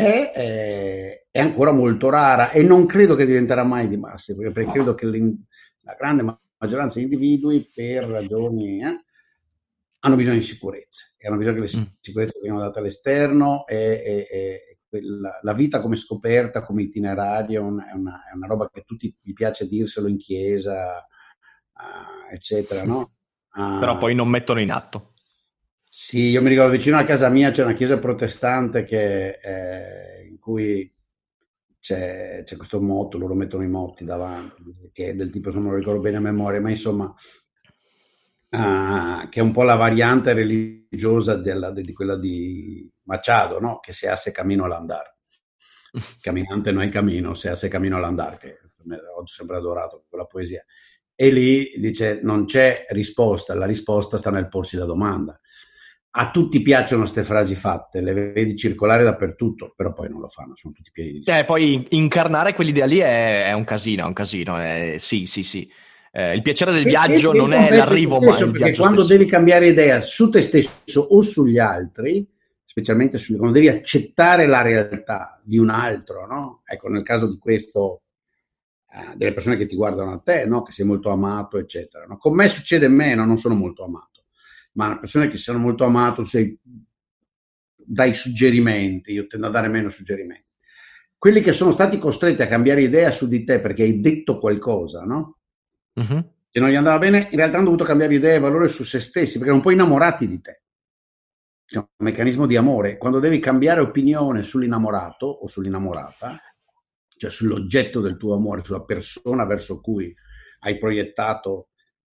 è, 0.00 0.32
è, 0.32 1.26
è, 1.30 1.40
ancora 1.40 1.72
molto 1.72 2.08
rara 2.08 2.50
e 2.50 2.62
non 2.62 2.86
credo 2.86 3.14
che 3.14 3.26
diventerà 3.26 3.62
mai 3.64 3.88
di 3.88 3.96
massa, 3.96 4.34
perché, 4.34 4.52
perché 4.52 4.72
credo 4.72 4.94
che 4.94 5.06
la 5.06 5.94
grande 5.98 6.38
maggioranza 6.56 6.98
di 6.98 7.04
individui 7.04 7.70
per 7.72 8.04
ragioni 8.04 8.82
eh, 8.82 9.04
hanno 10.00 10.16
bisogno 10.16 10.38
di 10.38 10.44
sicurezze, 10.44 11.14
e 11.16 11.28
hanno 11.28 11.36
bisogno 11.36 11.62
che 11.62 11.72
le 11.72 11.80
mm. 11.80 11.86
sicurezze 12.00 12.38
vengano 12.40 12.62
date 12.62 12.78
all'esterno 12.78 13.66
e, 13.66 13.76
e, 13.76 14.28
e 14.30 15.00
la, 15.02 15.38
la, 15.42 15.52
vita 15.52 15.80
come 15.80 15.96
scoperta, 15.96 16.64
come 16.64 16.82
itinerario, 16.82 17.60
è 17.60 17.64
una, 17.64 17.90
è 17.90 18.34
una 18.34 18.46
roba 18.46 18.68
che 18.70 18.80
a 18.80 18.84
tutti 18.84 19.14
vi 19.20 19.32
piace 19.32 19.68
dirselo 19.68 20.08
in 20.08 20.16
chiesa, 20.16 20.96
uh, 20.96 22.32
eccetera, 22.34 22.84
no? 22.84 23.12
Uh, 23.54 23.78
Però 23.78 23.98
poi 23.98 24.14
non 24.14 24.28
mettono 24.28 24.60
in 24.60 24.70
atto. 24.70 25.09
Sì, 26.10 26.30
io 26.30 26.42
mi 26.42 26.48
ricordo 26.48 26.72
vicino 26.72 26.98
a 26.98 27.04
casa 27.04 27.28
mia 27.28 27.52
c'è 27.52 27.62
una 27.62 27.72
chiesa 27.72 28.00
protestante 28.00 28.82
che, 28.82 29.38
eh, 29.40 30.26
in 30.26 30.40
cui 30.40 30.92
c'è, 31.78 32.42
c'è, 32.44 32.56
questo 32.56 32.80
motto, 32.80 33.16
loro 33.16 33.34
mettono 33.34 33.62
i 33.62 33.68
motti 33.68 34.04
davanti, 34.04 34.90
che 34.92 35.10
è 35.10 35.14
del 35.14 35.30
tipo, 35.30 35.52
se 35.52 35.60
non 35.60 35.70
lo 35.70 35.76
ricordo 35.76 36.00
bene 36.00 36.16
a 36.16 36.20
memoria, 36.20 36.60
ma 36.60 36.68
insomma, 36.68 37.04
uh, 37.04 37.14
che 39.28 39.38
è 39.38 39.40
un 39.40 39.52
po' 39.52 39.62
la 39.62 39.76
variante 39.76 40.32
religiosa 40.32 41.36
della, 41.36 41.70
di 41.70 41.92
quella 41.92 42.16
di 42.16 42.90
Machado, 43.04 43.60
no? 43.60 43.78
che 43.78 43.92
se 43.92 44.08
hace 44.08 44.32
camino 44.32 44.64
all'andare. 44.64 45.18
Camminante 46.20 46.72
non 46.72 46.82
è 46.82 46.88
cammino, 46.88 47.34
se 47.34 47.50
hace 47.50 47.68
camino 47.68 47.98
all'andare, 47.98 48.36
che 48.36 48.58
ho 49.16 49.24
sempre 49.28 49.58
adorato 49.58 50.06
quella 50.08 50.24
poesia. 50.24 50.64
E 51.14 51.30
lì 51.30 51.70
dice 51.76 52.18
non 52.20 52.46
c'è 52.46 52.86
risposta, 52.88 53.54
la 53.54 53.66
risposta 53.66 54.16
sta 54.16 54.32
nel 54.32 54.48
porsi 54.48 54.76
la 54.76 54.86
domanda 54.86 55.40
a 56.12 56.30
tutti 56.30 56.60
piacciono 56.60 57.02
queste 57.02 57.22
frasi 57.22 57.54
fatte, 57.54 58.00
le 58.00 58.12
vedi 58.32 58.56
circolare 58.56 59.04
dappertutto, 59.04 59.72
però 59.76 59.92
poi 59.92 60.08
non 60.08 60.20
lo 60.20 60.28
fanno, 60.28 60.56
sono 60.56 60.74
tutti 60.74 60.90
pieni 60.90 61.12
di... 61.12 61.22
Eh, 61.24 61.44
poi 61.44 61.86
incarnare 61.90 62.52
quell'idea 62.52 62.86
lì 62.86 62.98
è, 62.98 63.46
è 63.46 63.52
un 63.52 63.64
casino, 63.64 64.04
è 64.04 64.06
un 64.06 64.12
casino, 64.12 64.58
è, 64.58 64.96
sì, 64.98 65.26
sì, 65.26 65.44
sì. 65.44 65.70
Eh, 66.12 66.34
il 66.34 66.42
piacere 66.42 66.72
del 66.72 66.84
viaggio 66.84 67.32
non 67.32 67.52
è 67.52 67.70
l'arrivo, 67.76 68.18
ma 68.18 68.36
il 68.36 68.50
perché 68.50 68.74
quando 68.74 69.02
stesso. 69.02 69.16
devi 69.16 69.30
cambiare 69.30 69.68
idea 69.68 70.00
su 70.00 70.28
te 70.28 70.42
stesso 70.42 71.00
o 71.00 71.22
sugli 71.22 71.58
altri, 71.58 72.28
specialmente 72.64 73.16
sugli, 73.16 73.36
quando 73.36 73.54
devi 73.54 73.68
accettare 73.68 74.46
la 74.46 74.62
realtà 74.62 75.40
di 75.44 75.58
un 75.58 75.70
altro, 75.70 76.26
no? 76.26 76.62
Ecco, 76.64 76.88
nel 76.88 77.04
caso 77.04 77.28
di 77.28 77.38
questo, 77.38 78.02
eh, 78.92 79.14
delle 79.14 79.32
persone 79.32 79.56
che 79.56 79.66
ti 79.66 79.76
guardano 79.76 80.12
a 80.12 80.18
te, 80.18 80.46
no? 80.46 80.62
Che 80.62 80.72
sei 80.72 80.84
molto 80.84 81.10
amato, 81.10 81.58
eccetera. 81.58 82.04
No? 82.06 82.16
Con 82.16 82.34
me 82.34 82.48
succede 82.48 82.88
meno, 82.88 83.24
non 83.24 83.38
sono 83.38 83.54
molto 83.54 83.84
amato, 83.84 84.09
ma 84.88 84.98
persone 84.98 85.28
che 85.28 85.36
sono 85.36 85.58
molto 85.58 85.84
amato, 85.84 86.24
sei, 86.24 86.58
dai 87.74 88.14
suggerimenti, 88.14 89.12
io 89.12 89.26
tendo 89.26 89.48
a 89.48 89.50
dare 89.50 89.68
meno 89.68 89.90
suggerimenti. 89.90 90.46
Quelli 91.18 91.42
che 91.42 91.52
sono 91.52 91.70
stati 91.70 91.98
costretti 91.98 92.40
a 92.40 92.48
cambiare 92.48 92.82
idea 92.82 93.10
su 93.10 93.28
di 93.28 93.44
te 93.44 93.60
perché 93.60 93.82
hai 93.82 94.00
detto 94.00 94.38
qualcosa, 94.38 95.02
no? 95.02 95.40
uh-huh. 95.92 96.32
che 96.50 96.60
non 96.60 96.70
gli 96.70 96.76
andava 96.76 96.98
bene, 96.98 97.28
in 97.30 97.36
realtà 97.36 97.56
hanno 97.56 97.66
dovuto 97.66 97.84
cambiare 97.84 98.14
idea 98.14 98.36
e 98.36 98.38
valore 98.38 98.68
su 98.68 98.84
se 98.84 99.00
stessi 99.00 99.32
perché 99.32 99.44
erano 99.44 99.56
un 99.56 99.62
po' 99.62 99.70
innamorati 99.70 100.26
di 100.26 100.40
te. 100.40 100.62
C'è 101.66 101.78
un 101.78 101.86
meccanismo 101.98 102.46
di 102.46 102.56
amore. 102.56 102.96
Quando 102.96 103.20
devi 103.20 103.38
cambiare 103.38 103.80
opinione 103.80 104.42
sull'innamorato 104.42 105.26
o 105.26 105.46
sull'innamorata, 105.46 106.40
cioè 107.16 107.30
sull'oggetto 107.30 108.00
del 108.00 108.16
tuo 108.16 108.34
amore, 108.34 108.64
sulla 108.64 108.82
persona 108.82 109.44
verso 109.44 109.80
cui 109.80 110.12
hai 110.60 110.78
proiettato 110.78 111.69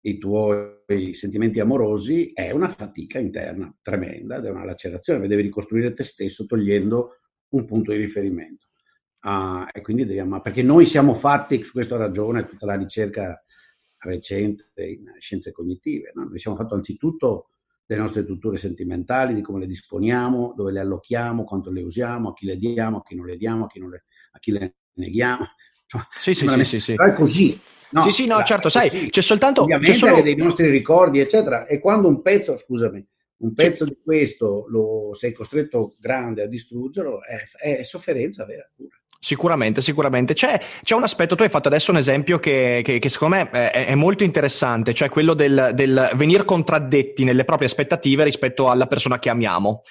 i 0.06 0.20
tuoi 0.20 1.13
sentimenti 1.13 1.60
amorosi, 1.60 2.32
è 2.32 2.52
una 2.52 2.70
fatica 2.70 3.18
interna 3.18 3.76
tremenda 3.82 4.38
ed 4.38 4.46
è 4.46 4.50
una 4.50 4.63
lacerazione. 4.63 5.28
Devi 5.28 5.41
ricostruire 5.41 5.94
te 5.94 6.04
stesso 6.04 6.46
togliendo 6.46 7.18
un 7.50 7.65
punto 7.65 7.91
di 7.91 7.98
riferimento. 7.98 8.68
Uh, 9.22 9.65
e 9.72 9.82
quindi 9.82 10.06
devi 10.06 10.20
amare, 10.20 10.44
perché 10.44 10.62
noi 10.62 10.86
siamo 10.86 11.15
fatti, 11.15 11.63
su 11.63 11.72
questa 11.72 11.98
ragione, 11.98 12.46
tutta 12.46 12.68
la 12.68 12.76
ricerca 12.76 13.44
recente 13.98 14.70
in 14.76 15.12
scienze 15.18 15.52
cognitive. 15.52 16.12
No? 16.13 16.26
Noi 16.26 16.38
siamo 16.38 16.56
fatti 16.56 16.76
anzitutto 16.76 17.50
delle 17.84 18.02
nostre 18.02 18.22
strutture 18.22 18.58
sentimentali, 18.58 19.34
di 19.34 19.41
come 19.41 19.60
le 19.60 19.68
disponiamo, 19.68 20.54
dove 20.56 20.72
le 20.72 20.82
allochiamo, 20.82 21.44
quanto 21.44 21.72
le 21.72 21.82
usiamo, 21.82 22.30
a 22.30 22.34
chi 22.34 22.46
le 22.46 22.58
diamo, 22.58 22.98
a 22.98 23.04
chi 23.04 23.15
non 23.15 23.26
le 23.26 23.38
diamo, 23.38 23.65
a 23.65 23.68
chi, 23.68 23.80
le, 23.80 24.04
a 24.32 24.38
chi 24.39 24.52
le 24.52 24.76
neghiamo. 24.94 25.46
Sì, 26.18 26.36
sì, 26.36 26.48
sì, 26.48 26.63
sì, 26.63 26.80
sì. 26.80 26.94
Però 26.94 27.12
è 27.12 27.15
così. 27.15 27.60
No, 27.91 28.02
sì, 28.02 28.12
sì, 28.12 28.26
no, 28.26 28.41
certo, 28.43 28.69
sai, 28.69 28.89
così. 28.89 29.10
c'è 29.10 29.21
soltanto... 29.21 29.62
Ovviamente 29.62 29.91
c'è 29.91 29.98
solo... 29.98 30.21
dei 30.21 30.36
nostri 30.36 30.69
ricordi, 30.69 31.19
eccetera. 31.19 31.65
E 31.65 31.80
quando 31.80 32.08
un 32.08 32.21
pezzo, 32.21 32.58
scusami, 32.58 33.06
un 33.38 33.54
pezzo 33.54 33.84
di 33.84 33.98
questo 34.04 34.65
lo 34.69 35.13
sei 35.13 35.34
costretto 35.34 35.93
grande 36.00 36.43
a 36.43 36.48
distruggerlo, 36.48 37.19
è, 37.24 37.78
è 37.80 37.84
sofferenza 37.84 38.45
vera 38.45 38.69
pure. 38.76 39.02
Sicuramente, 39.26 39.82
sicuramente. 39.82 40.36
C'è, 40.36 40.60
c'è, 40.84 40.93
un 40.93 41.02
aspetto, 41.02 41.36
tu 41.36 41.41
hai 41.41 41.50
fatto 41.50 41.67
adesso 41.67 41.89
un 41.89 41.98
esempio 41.98 42.38
che, 42.38 42.82
che, 42.84 43.00
che 43.00 43.10
secondo 43.10 43.38
me 43.38 43.50
è, 43.50 43.88
è, 43.88 43.95
molto 43.95 44.24
interessante, 44.24 44.93
cioè 44.93 45.10
quello 45.10 45.34
del, 45.34 45.71
del 45.74 46.12
venire 46.13 46.45
contraddetti 46.45 47.24
nelle 47.24 47.43
proprie 47.43 47.67
aspettative 47.67 48.24
rispetto 48.24 48.69
alla 48.69 48.86
persona 48.86 49.17
che 49.17 49.30
amiamo. 49.30 49.82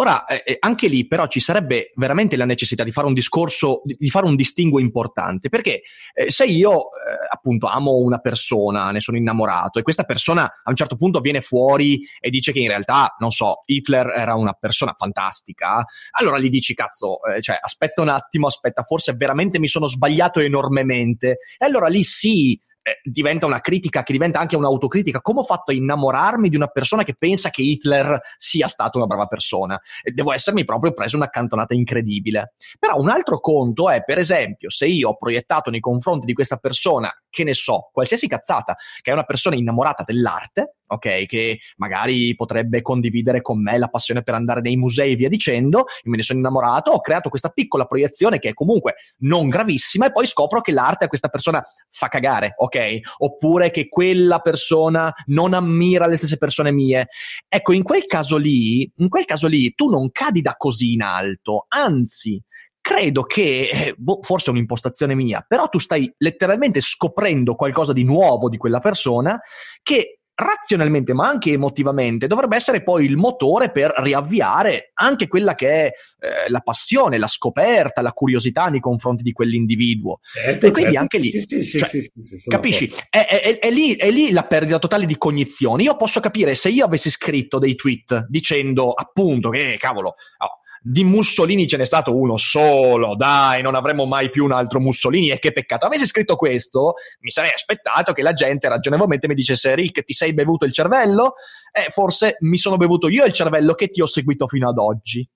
Ora, 0.00 0.24
eh, 0.24 0.42
eh, 0.46 0.56
anche 0.60 0.88
lì 0.88 1.06
però 1.06 1.26
ci 1.26 1.40
sarebbe 1.40 1.92
veramente 1.94 2.34
la 2.38 2.46
necessità 2.46 2.84
di 2.84 2.90
fare 2.90 3.06
un 3.06 3.12
discorso, 3.12 3.82
di, 3.84 4.08
fare 4.08 4.24
un 4.24 4.34
distinguo 4.34 4.78
importante, 4.78 5.50
perché 5.50 5.82
eh, 6.14 6.30
se 6.30 6.46
io 6.46 6.72
eh, 6.74 6.86
appunto 7.30 7.66
amo 7.66 7.96
una 7.96 8.16
persona, 8.16 8.90
ne 8.92 9.00
sono 9.00 9.18
innamorato 9.18 9.78
e 9.78 9.82
questa 9.82 10.04
persona 10.04 10.44
a 10.44 10.70
un 10.70 10.74
certo 10.74 10.96
punto 10.96 11.20
viene 11.20 11.42
fuori 11.42 12.00
e 12.18 12.30
dice 12.30 12.50
che 12.50 12.60
in 12.60 12.68
realtà, 12.68 13.14
non 13.18 13.30
so, 13.30 13.60
Hitler 13.66 14.06
era 14.16 14.36
una 14.36 14.54
persona 14.54 14.94
fantastica, 14.96 15.84
allora 16.12 16.38
gli 16.38 16.48
dici 16.48 16.72
cazzo, 16.72 17.22
eh, 17.24 17.42
cioè 17.42 17.58
aspetta 17.60 18.00
un 18.00 18.08
attimo, 18.08 18.46
aspetta, 18.46 18.84
forse 18.84 19.12
veramente 19.12 19.58
mi 19.58 19.68
sono 19.68 19.86
sbagliato 19.86 20.40
enormemente 20.40 21.40
e 21.58 21.66
allora 21.66 21.88
lì 21.88 22.04
sì, 22.04 22.58
eh, 22.90 23.00
diventa 23.02 23.46
una 23.46 23.60
critica 23.60 24.02
che 24.02 24.12
diventa 24.12 24.38
anche 24.38 24.56
un'autocritica. 24.56 25.20
Come 25.20 25.40
ho 25.40 25.44
fatto 25.44 25.70
a 25.70 25.74
innamorarmi 25.74 26.48
di 26.48 26.56
una 26.56 26.66
persona 26.66 27.04
che 27.04 27.14
pensa 27.16 27.50
che 27.50 27.62
Hitler 27.62 28.20
sia 28.36 28.68
stato 28.68 28.98
una 28.98 29.06
brava 29.06 29.26
persona? 29.26 29.80
Devo 30.02 30.32
essermi 30.32 30.64
proprio 30.64 30.92
preso 30.92 31.16
una 31.16 31.28
cantonata 31.28 31.74
incredibile. 31.74 32.54
Però 32.78 32.96
un 32.98 33.08
altro 33.08 33.40
conto 33.40 33.88
è, 33.90 34.02
per 34.02 34.18
esempio, 34.18 34.70
se 34.70 34.86
io 34.86 35.10
ho 35.10 35.16
proiettato 35.16 35.70
nei 35.70 35.80
confronti 35.80 36.26
di 36.26 36.32
questa 36.32 36.56
persona, 36.56 37.10
che 37.28 37.44
ne 37.44 37.54
so, 37.54 37.90
qualsiasi 37.92 38.26
cazzata, 38.26 38.76
che 39.00 39.10
è 39.10 39.14
una 39.14 39.24
persona 39.24 39.56
innamorata 39.56 40.02
dell'arte, 40.04 40.74
ok? 40.90 41.26
Che 41.26 41.58
magari 41.76 42.34
potrebbe 42.34 42.82
condividere 42.82 43.40
con 43.42 43.62
me 43.62 43.78
la 43.78 43.88
passione 43.88 44.22
per 44.22 44.34
andare 44.34 44.60
nei 44.60 44.76
musei 44.76 45.12
e 45.12 45.16
via 45.16 45.28
dicendo. 45.28 45.84
Me 46.04 46.16
ne 46.16 46.22
sono 46.22 46.38
innamorato, 46.38 46.90
ho 46.90 47.00
creato 47.00 47.28
questa 47.28 47.48
piccola 47.50 47.84
proiezione 47.84 48.38
che 48.38 48.50
è 48.50 48.54
comunque 48.54 48.94
non 49.18 49.48
gravissima 49.48 50.06
e 50.06 50.12
poi 50.12 50.26
scopro 50.26 50.60
che 50.60 50.72
l'arte 50.72 51.04
a 51.04 51.08
questa 51.08 51.28
persona 51.28 51.62
fa 51.90 52.08
cagare, 52.08 52.54
ok? 52.56 52.98
Oppure 53.18 53.70
che 53.70 53.88
quella 53.88 54.40
persona 54.40 55.12
non 55.26 55.54
ammira 55.54 56.06
le 56.06 56.16
stesse 56.16 56.36
persone 56.36 56.72
mie. 56.72 57.08
Ecco, 57.48 57.72
in 57.72 57.82
quel 57.82 58.04
caso 58.06 58.36
lì, 58.36 58.90
in 58.96 59.08
quel 59.08 59.24
caso 59.24 59.46
lì, 59.46 59.74
tu 59.74 59.88
non 59.88 60.10
cadi 60.10 60.40
da 60.40 60.54
così 60.56 60.92
in 60.92 61.02
alto, 61.02 61.66
anzi, 61.68 62.42
credo 62.80 63.22
che, 63.22 63.68
eh, 63.72 63.94
boh, 63.96 64.20
forse 64.22 64.46
è 64.46 64.50
un'impostazione 64.50 65.14
mia, 65.14 65.44
però 65.46 65.68
tu 65.68 65.78
stai 65.78 66.12
letteralmente 66.18 66.80
scoprendo 66.80 67.54
qualcosa 67.54 67.92
di 67.92 68.04
nuovo 68.04 68.48
di 68.48 68.56
quella 68.56 68.80
persona 68.80 69.38
che 69.82 70.19
razionalmente 70.34 71.12
ma 71.12 71.28
anche 71.28 71.52
emotivamente 71.52 72.26
dovrebbe 72.26 72.56
essere 72.56 72.82
poi 72.82 73.04
il 73.04 73.16
motore 73.16 73.70
per 73.70 73.92
riavviare 73.98 74.90
anche 74.94 75.28
quella 75.28 75.54
che 75.54 75.68
è 75.68 75.92
eh, 76.20 76.50
la 76.50 76.60
passione, 76.60 77.18
la 77.18 77.26
scoperta, 77.26 78.02
la 78.02 78.12
curiosità 78.12 78.66
nei 78.66 78.80
confronti 78.80 79.22
di 79.22 79.32
quell'individuo. 79.32 80.20
Certo, 80.32 80.66
e 80.66 80.70
quindi 80.70 80.92
certo. 80.92 80.98
anche 80.98 81.18
lì, 81.18 81.44
sì, 81.46 81.62
sì, 81.62 81.78
cioè, 81.78 81.88
sì, 81.88 82.10
capisci, 82.46 82.92
è, 83.08 83.26
è, 83.26 83.58
è, 83.58 83.70
lì, 83.70 83.94
è, 83.94 84.10
lì, 84.10 84.30
la 84.30 84.44
perdita 84.44 84.78
totale 84.78 85.06
di 85.06 85.16
cognizioni. 85.16 85.84
Io 85.84 85.96
posso 85.96 86.20
capire 86.20 86.54
se 86.54 86.68
io 86.68 86.84
avessi 86.84 87.10
scritto 87.10 87.58
dei 87.58 87.74
tweet 87.74 88.26
dicendo 88.28 88.92
appunto 88.92 89.50
che 89.50 89.76
cavolo, 89.78 90.08
oh, 90.08 90.59
di 90.82 91.04
Mussolini 91.04 91.66
ce 91.66 91.76
n'è 91.76 91.84
stato 91.84 92.16
uno 92.16 92.38
solo, 92.38 93.14
dai, 93.14 93.60
non 93.60 93.74
avremo 93.74 94.06
mai 94.06 94.30
più 94.30 94.44
un 94.44 94.52
altro 94.52 94.80
Mussolini 94.80 95.30
e 95.30 95.38
che 95.38 95.52
peccato. 95.52 95.86
Avessi 95.86 96.06
scritto 96.06 96.36
questo, 96.36 96.94
mi 97.20 97.30
sarei 97.30 97.50
aspettato 97.54 98.12
che 98.12 98.22
la 98.22 98.32
gente 98.32 98.68
ragionevolmente 98.68 99.28
mi 99.28 99.34
dicesse 99.34 99.74
Rick, 99.74 100.04
ti 100.04 100.14
sei 100.14 100.32
bevuto 100.32 100.64
il 100.64 100.72
cervello? 100.72 101.34
Eh, 101.70 101.90
forse 101.90 102.36
mi 102.40 102.56
sono 102.56 102.76
bevuto 102.76 103.08
io 103.08 103.24
il 103.24 103.32
cervello 103.32 103.74
che 103.74 103.88
ti 103.88 104.00
ho 104.00 104.06
seguito 104.06 104.46
fino 104.46 104.68
ad 104.68 104.78
oggi. 104.78 105.28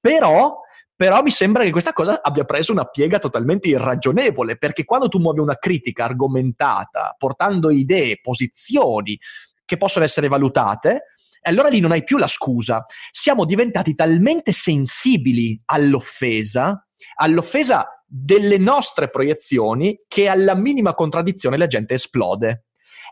Però 0.00 0.64
però 0.96 1.20
mi 1.20 1.30
sembra 1.30 1.62
che 1.62 1.70
questa 1.70 1.92
cosa 1.92 2.22
abbia 2.22 2.44
preso 2.44 2.72
una 2.72 2.86
piega 2.86 3.18
totalmente 3.18 3.68
irragionevole, 3.68 4.56
perché 4.56 4.86
quando 4.86 5.08
tu 5.08 5.18
muovi 5.18 5.40
una 5.40 5.56
critica 5.56 6.04
argomentata, 6.04 7.14
portando 7.18 7.68
idee, 7.68 8.18
posizioni 8.22 9.18
che 9.66 9.76
possono 9.76 10.06
essere 10.06 10.28
valutate, 10.28 11.15
allora 11.46 11.68
lì 11.68 11.80
non 11.80 11.92
hai 11.92 12.04
più 12.04 12.18
la 12.18 12.26
scusa. 12.26 12.84
Siamo 13.10 13.44
diventati 13.44 13.94
talmente 13.94 14.52
sensibili 14.52 15.60
all'offesa, 15.66 16.86
all'offesa 17.16 18.02
delle 18.06 18.58
nostre 18.58 19.08
proiezioni, 19.10 20.00
che 20.06 20.28
alla 20.28 20.54
minima 20.54 20.94
contraddizione 20.94 21.56
la 21.56 21.66
gente 21.66 21.94
esplode. 21.94 22.64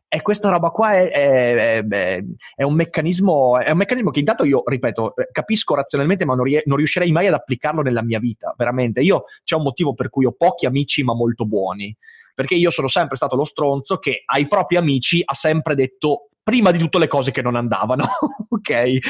E 0.08 0.22
questa 0.22 0.48
roba 0.48 0.68
qua 0.68 0.94
è, 0.94 1.10
è, 1.10 1.84
è, 1.84 2.24
è, 2.54 2.62
un 2.62 2.74
meccanismo, 2.74 3.58
è 3.58 3.70
un 3.70 3.78
meccanismo 3.78 4.10
che 4.10 4.20
intanto 4.20 4.44
io, 4.44 4.62
ripeto, 4.64 5.16
eh, 5.16 5.28
capisco 5.32 5.74
razionalmente, 5.74 6.24
ma 6.24 6.34
non, 6.34 6.44
rie- 6.44 6.62
non 6.66 6.76
riuscirei 6.76 7.10
mai 7.10 7.26
ad 7.26 7.34
applicarlo 7.34 7.82
nella 7.82 8.02
mia 8.02 8.20
vita, 8.20 8.54
veramente. 8.56 9.00
Io 9.00 9.24
c'è 9.42 9.56
un 9.56 9.62
motivo 9.62 9.94
per 9.94 10.10
cui 10.10 10.24
ho 10.24 10.32
pochi 10.32 10.66
amici, 10.66 11.02
ma 11.02 11.14
molto 11.14 11.46
buoni. 11.46 11.96
Perché 12.32 12.54
io 12.54 12.70
sono 12.70 12.88
sempre 12.88 13.16
stato 13.16 13.34
lo 13.34 13.44
stronzo 13.44 13.98
che 13.98 14.22
ai 14.24 14.46
propri 14.46 14.76
amici 14.76 15.22
ha 15.24 15.34
sempre 15.34 15.74
detto 15.74 16.28
prima 16.44 16.70
di 16.70 16.78
tutto 16.78 16.98
le 16.98 17.08
cose 17.08 17.30
che 17.32 17.42
non 17.42 17.56
andavano, 17.56 18.04
ok? 18.50 18.70
E, 18.70 19.00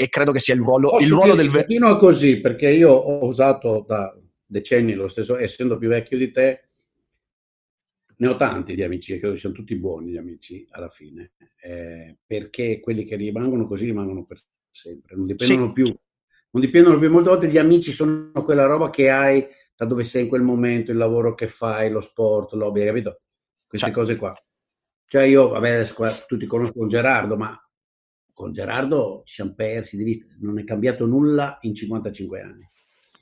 e, 0.00 0.08
credo 0.10 0.32
che 0.32 0.40
sia 0.40 0.54
il 0.54 0.60
ruolo, 0.60 0.98
il 0.98 1.08
ruolo 1.08 1.34
del... 1.34 1.48
Continua 1.50 1.96
così, 1.96 2.40
perché 2.40 2.68
io 2.68 2.90
ho 2.90 3.24
usato 3.24 3.84
da 3.86 4.14
decenni 4.44 4.94
lo 4.94 5.08
stesso, 5.08 5.38
essendo 5.38 5.78
più 5.78 5.88
vecchio 5.88 6.18
di 6.18 6.30
te, 6.32 6.70
ne 8.16 8.26
ho 8.26 8.36
tanti 8.36 8.74
di 8.74 8.82
amici, 8.82 9.16
credo 9.18 9.34
che 9.34 9.40
siano 9.40 9.54
tutti 9.54 9.76
buoni 9.76 10.10
gli 10.10 10.16
amici 10.16 10.66
alla 10.70 10.88
fine, 10.88 11.34
eh, 11.62 12.18
perché 12.26 12.80
quelli 12.80 13.04
che 13.04 13.14
rimangono 13.14 13.68
così 13.68 13.84
rimangono 13.84 14.24
per 14.24 14.40
sempre, 14.70 15.14
non 15.14 15.26
dipendono 15.26 15.66
sì. 15.66 15.72
più, 15.72 15.84
non 15.84 16.62
dipendono 16.62 16.98
più, 16.98 17.10
molte 17.10 17.30
volte 17.30 17.48
gli 17.48 17.58
amici 17.58 17.92
sono 17.92 18.32
quella 18.42 18.66
roba 18.66 18.90
che 18.90 19.08
hai 19.08 19.46
da 19.76 19.84
dove 19.84 20.02
sei 20.02 20.22
in 20.22 20.28
quel 20.28 20.42
momento, 20.42 20.90
il 20.90 20.96
lavoro 20.96 21.34
che 21.34 21.46
fai, 21.46 21.88
lo 21.88 22.00
sport, 22.00 22.54
l'hobby, 22.54 22.80
hai 22.80 22.86
capito? 22.86 23.20
Queste 23.68 23.86
cioè. 23.86 23.94
cose 23.94 24.16
qua. 24.16 24.34
Cioè 25.08 25.22
io, 25.22 25.48
vabbè, 25.48 25.70
adesso 25.70 25.94
tutti 26.26 26.46
conoscono 26.46 26.86
Gerardo, 26.86 27.36
ma 27.36 27.58
con 28.34 28.52
Gerardo 28.52 29.22
ci 29.24 29.36
siamo 29.36 29.54
persi 29.54 29.96
di 29.96 30.04
vista, 30.04 30.26
non 30.40 30.58
è 30.58 30.64
cambiato 30.64 31.06
nulla 31.06 31.58
in 31.62 31.74
55 31.74 32.40
anni. 32.40 32.70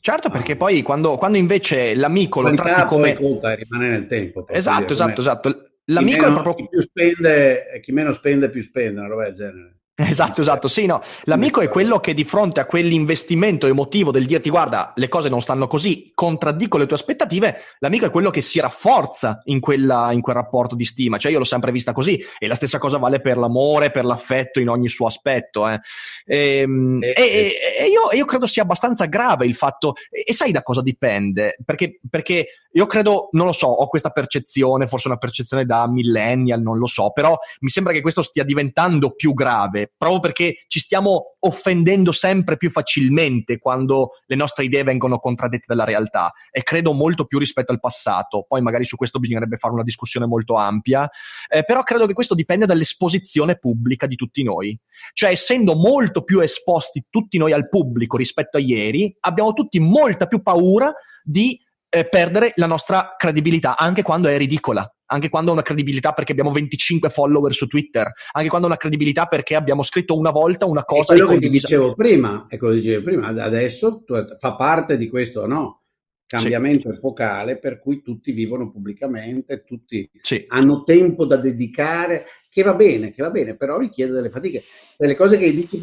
Certo, 0.01 0.29
perché 0.29 0.53
ah. 0.53 0.57
poi 0.57 0.83
quando, 0.83 1.17
quando, 1.17 1.39
invece 1.39 1.95
l'amico 1.95 2.41
lo 2.41 2.53
tratti 2.55 2.87
come... 2.89 3.15
Conta, 3.15 3.55
rimane 3.55 3.89
nel 3.89 4.07
tempo. 4.07 4.47
Esatto, 4.49 4.81
dire, 4.81 4.93
esatto, 4.93 5.21
esatto. 5.21 5.71
L'amico 5.85 6.27
meno, 6.27 6.39
è 6.39 6.43
proprio... 6.43 6.69
Chi, 6.69 6.83
spende, 6.83 7.81
chi 7.81 7.93
meno 7.93 8.13
spende, 8.13 8.51
più 8.51 8.63
spende, 8.63 8.99
una 8.99 9.09
roba 9.09 9.25
del 9.25 9.35
genere. 9.35 9.79
Esatto, 10.17 10.43
esatto. 10.43 10.69
Sì, 10.69 10.85
no. 10.85 11.03
L'amico 11.25 11.63
è 11.63 11.69
quello 11.69 12.01
che 12.01 12.13
di 12.13 12.25
fronte 12.25 12.61
a 12.61 12.67
quell'investimento 12.67 13.67
emotivo 13.67 14.11
del 14.11 14.27
dirti 14.27 14.51
guarda, 14.51 14.93
le 14.95 15.09
cose 15.09 15.31
non 15.31 15.41
stanno 15.41 15.67
così, 15.67 16.11
contraddico 16.15 16.77
le 16.77 16.87
tue 16.87 16.97
aspettative, 16.97 17.63
l'amico 17.79 18.05
è 18.05 18.11
quello 18.11 18.31
che 18.31 18.43
si 18.43 18.61
rafforza 18.61 19.41
in, 19.45 19.59
quella, 19.59 20.13
in 20.13 20.21
quel 20.21 20.37
rapporto 20.37 20.75
di 20.75 20.85
stima. 20.85 21.17
Cioè 21.17 21.33
io 21.33 21.39
l'ho 21.39 21.45
sempre 21.45 21.73
vista 21.73 21.93
così 21.93 22.23
e 22.39 22.47
la 22.47 22.55
stessa 22.55 22.79
cosa 22.79 22.99
vale 22.99 23.21
per 23.21 23.39
l'amore, 23.39 23.91
per 23.91 24.05
l'affetto 24.05 24.61
in 24.61 24.69
ogni 24.69 24.89
suo 24.89 25.07
aspetto. 25.07 25.67
Eh. 25.67 25.81
Ehm, 26.27 27.03
e, 27.03 27.15
e, 27.17 27.53
e 27.81 27.87
io, 27.89 28.11
io, 28.13 28.25
credo 28.27 28.47
sia 28.47 28.63
abbastanza 28.63 29.07
grave 29.07 29.47
il 29.47 29.55
fatto, 29.55 29.95
e, 30.11 30.35
sai 30.35 30.53
da 30.53 30.63
cosa 30.63 30.83
dipende? 30.83 31.57
Perché, 31.65 32.01
perché 32.09 32.47
io 32.73 32.87
credo, 32.87 33.31
non 33.33 33.47
lo 33.47 33.53
so, 33.53 33.67
ho 33.69 33.87
questa 33.87 34.11
percezione, 34.11 34.87
forse 34.87 35.09
una 35.09 35.17
percezione 35.17 35.65
da 35.65 35.89
millennial, 35.89 36.61
non 36.61 36.77
lo 36.77 36.87
so, 36.87 37.11
però 37.13 37.35
mi 37.61 37.71
sembra 37.71 37.95
che 37.95 38.03
questo 38.03 38.21
stia 38.21 38.45
diventando 38.45 39.13
più 39.13 39.33
grave 39.33 39.86
proprio 39.97 40.21
perché 40.21 40.65
ci 40.69 40.81
stiamo 40.81 41.37
offendendo 41.41 42.13
sempre 42.13 42.57
più 42.57 42.71
facilmente 42.71 43.59
quando 43.59 44.11
le 44.27 44.37
nostre 44.37 44.65
idee 44.65 44.83
vengono 44.83 45.19
contraddette 45.19 45.67
dalla 45.69 45.85
realtà 45.85 46.33
e 46.51 46.63
credo 46.63 46.93
molto 46.93 47.25
più 47.25 47.39
rispetto 47.39 47.73
al 47.73 47.81
passato. 47.81 48.45
Poi 48.47 48.61
magari 48.63 48.85
su 48.85 48.97
questo 48.97 49.19
bisognerebbe 49.19 49.57
fare 49.57 49.75
una 49.75 49.83
discussione 49.83 50.27
molto 50.27 50.55
ampia, 50.55 51.09
eh, 51.49 51.63
però 51.65 51.83
credo 51.83 52.07
che 52.07 52.13
questo 52.13 52.35
dipenda 52.35 52.67
dall'esposizione 52.67 53.59
pubblica 53.59 54.07
di 54.07 54.17
tutti 54.17 54.43
noi. 54.43 54.79
Cioè, 55.13 55.31
essendo 55.31 55.75
molto 55.75 56.23
più 56.23 56.41
esposti 56.41 57.07
tutti 57.11 57.39
noi 57.39 57.53
al 57.53 57.69
pubblico 57.69 58.17
rispetto 58.17 58.57
a 58.57 58.61
ieri, 58.61 59.15
abbiamo 59.21 59.53
tutti 59.53 59.79
molta 59.79 60.27
più 60.27 60.43
paura 60.43 60.93
di 61.23 61.59
eh, 61.89 62.09
perdere 62.09 62.53
la 62.57 62.67
nostra 62.67 63.15
credibilità, 63.17 63.77
anche 63.77 64.03
quando 64.03 64.29
è 64.29 64.37
ridicola 64.37 64.89
anche 65.07 65.29
quando 65.29 65.51
ha 65.51 65.55
una 65.55 65.63
credibilità 65.63 66.13
perché 66.13 66.33
abbiamo 66.33 66.53
25 66.53 67.09
follower 67.09 67.55
su 67.55 67.67
Twitter, 67.67 68.11
anche 68.33 68.49
quando 68.49 68.67
ha 68.67 68.71
una 68.71 68.79
credibilità 68.79 69.27
perché 69.27 69.55
abbiamo 69.55 69.83
scritto 69.83 70.17
una 70.17 70.31
volta 70.31 70.67
una 70.67 70.85
cosa. 70.85 71.15
È 71.15 71.17
quello 71.17 71.33
che 71.33 71.41
ti 71.41 71.49
dicevo 71.49 71.95
prima, 71.95 72.47
è 72.49 72.57
quello 72.57 72.75
che 72.75 72.81
dicevo 72.81 73.05
prima, 73.05 73.27
adesso 73.27 74.05
fa 74.39 74.55
parte 74.57 74.97
di 74.97 75.09
questo 75.09 75.47
no? 75.47 75.81
cambiamento 76.27 76.91
sì. 76.91 76.97
epocale 76.97 77.59
per 77.59 77.79
cui 77.79 78.03
tutti 78.03 78.33
vivono 78.33 78.71
pubblicamente, 78.71 79.63
tutti 79.65 80.11
sì. 80.21 80.45
hanno 80.49 80.83
tempo 80.83 81.25
da 81.25 81.37
dedicare, 81.37 82.27
che 82.51 82.63
va 82.63 82.75
bene, 82.75 83.13
che 83.13 83.23
va 83.23 83.31
bene, 83.31 83.57
però 83.57 83.79
richiede 83.79 84.13
delle 84.13 84.31
fatiche. 84.31 84.63
Delle 84.97 85.15
cose 85.15 85.37
che 85.37 85.53
dici 85.53 85.79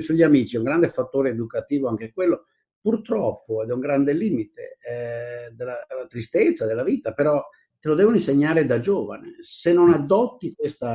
sugli 0.00 0.22
amici, 0.22 0.54
è 0.54 0.58
un 0.58 0.64
grande 0.64 0.88
fattore 0.88 1.30
educativo 1.30 1.88
anche 1.88 2.12
quello, 2.12 2.46
purtroppo, 2.80 3.62
ed 3.62 3.70
è 3.70 3.72
un 3.72 3.80
grande 3.80 4.12
limite 4.12 4.76
eh, 4.88 5.52
della, 5.52 5.84
della 5.88 6.06
tristezza 6.06 6.64
della 6.64 6.84
vita, 6.84 7.12
però 7.12 7.44
te 7.80 7.88
lo 7.88 7.94
devono 7.94 8.16
insegnare 8.16 8.66
da 8.66 8.80
giovane. 8.80 9.36
Se 9.40 9.72
non 9.72 9.92
adotti 9.92 10.54
questo 10.54 10.86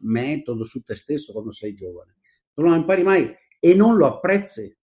metodo 0.00 0.64
su 0.64 0.82
te 0.82 0.96
stesso 0.96 1.32
quando 1.32 1.52
sei 1.52 1.74
giovane, 1.74 2.16
non 2.54 2.70
lo 2.70 2.76
impari 2.76 3.02
mai 3.02 3.34
e 3.58 3.74
non 3.74 3.96
lo 3.96 4.06
apprezzi. 4.06 4.76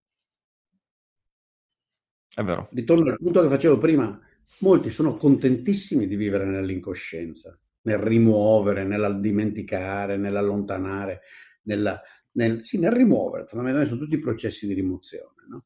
È 2.33 2.43
vero. 2.43 2.69
Ritorno 2.73 3.11
al 3.11 3.19
punto 3.19 3.43
che 3.43 3.49
facevo 3.49 3.79
prima. 3.79 4.19
Molti 4.59 4.91
sono 4.91 5.17
contentissimi 5.17 6.07
di 6.07 6.17
vivere 6.17 6.45
nell'incoscienza, 6.45 7.59
nel 7.83 7.99
rimuovere, 7.99 8.85
nel 8.85 9.19
dimenticare, 9.21 10.17
nell'allontanare, 10.17 11.23
nella, 11.63 12.01
nel, 12.33 12.65
sì, 12.65 12.79
nel 12.79 12.93
rimuovere. 12.93 13.47
Fondamentalmente 13.47 13.95
sono 13.95 14.07
tutti 14.07 14.21
processi 14.21 14.67
di 14.67 14.75
rimozione. 14.75 15.47
No? 15.49 15.65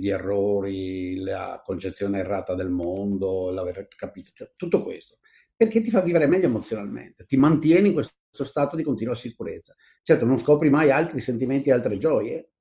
Gli 0.00 0.08
errori, 0.08 1.20
la 1.20 1.62
concezione 1.64 2.18
errata 2.18 2.54
del 2.54 2.70
mondo, 2.70 3.50
l'aver 3.50 3.86
capito, 3.88 4.30
cioè, 4.34 4.50
tutto 4.56 4.82
questo, 4.82 5.18
perché 5.54 5.80
ti 5.80 5.90
fa 5.90 6.00
vivere 6.00 6.26
meglio 6.26 6.46
emozionalmente, 6.46 7.26
ti 7.26 7.36
mantieni 7.36 7.88
in 7.88 7.92
questo 7.92 8.44
stato 8.44 8.76
di 8.76 8.82
continua 8.82 9.14
sicurezza. 9.14 9.74
Certo, 10.02 10.24
non 10.24 10.38
scopri 10.38 10.70
mai 10.70 10.90
altri 10.90 11.20
sentimenti 11.20 11.68
e 11.68 11.72
altre 11.72 11.98
gioie, 11.98 12.52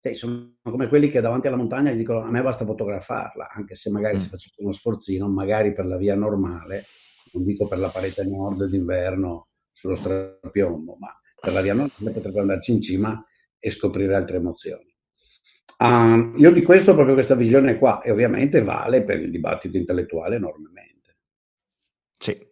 cioè, 0.00 0.14
sono 0.14 0.56
come 0.62 0.88
quelli 0.88 1.08
che 1.08 1.20
davanti 1.20 1.46
alla 1.46 1.56
montagna 1.56 1.92
gli 1.92 1.98
dicono 1.98 2.22
a 2.22 2.30
me 2.30 2.42
basta 2.42 2.64
fotografarla, 2.64 3.50
anche 3.52 3.76
se 3.76 3.88
magari 3.88 4.16
mm. 4.16 4.18
si 4.18 4.28
facesse 4.28 4.56
uno 4.60 4.72
sforzino, 4.72 5.28
magari 5.28 5.72
per 5.72 5.86
la 5.86 5.96
via 5.96 6.16
normale, 6.16 6.86
non 7.32 7.44
dico 7.44 7.68
per 7.68 7.78
la 7.78 7.90
parete 7.90 8.24
nord 8.24 8.64
d'inverno 8.64 9.50
sullo 9.70 9.94
strapiombo, 9.94 10.96
ma 10.98 11.16
per 11.40 11.52
la 11.52 11.60
via 11.60 11.74
normale 11.74 12.10
potrebbe 12.10 12.40
andarci 12.40 12.72
in 12.72 12.82
cima 12.82 13.24
e 13.60 13.70
scoprire 13.70 14.16
altre 14.16 14.38
emozioni. 14.38 14.91
Uh, 15.78 16.32
io 16.36 16.50
di 16.52 16.62
questo 16.62 16.92
ho 16.92 16.94
proprio 16.94 17.14
questa 17.14 17.34
visione 17.34 17.76
qua 17.76 18.00
e 18.02 18.10
ovviamente 18.10 18.62
vale 18.62 19.02
per 19.02 19.20
il 19.20 19.30
dibattito 19.30 19.76
intellettuale 19.76 20.36
enormemente. 20.36 21.16
Sì. 22.18 22.50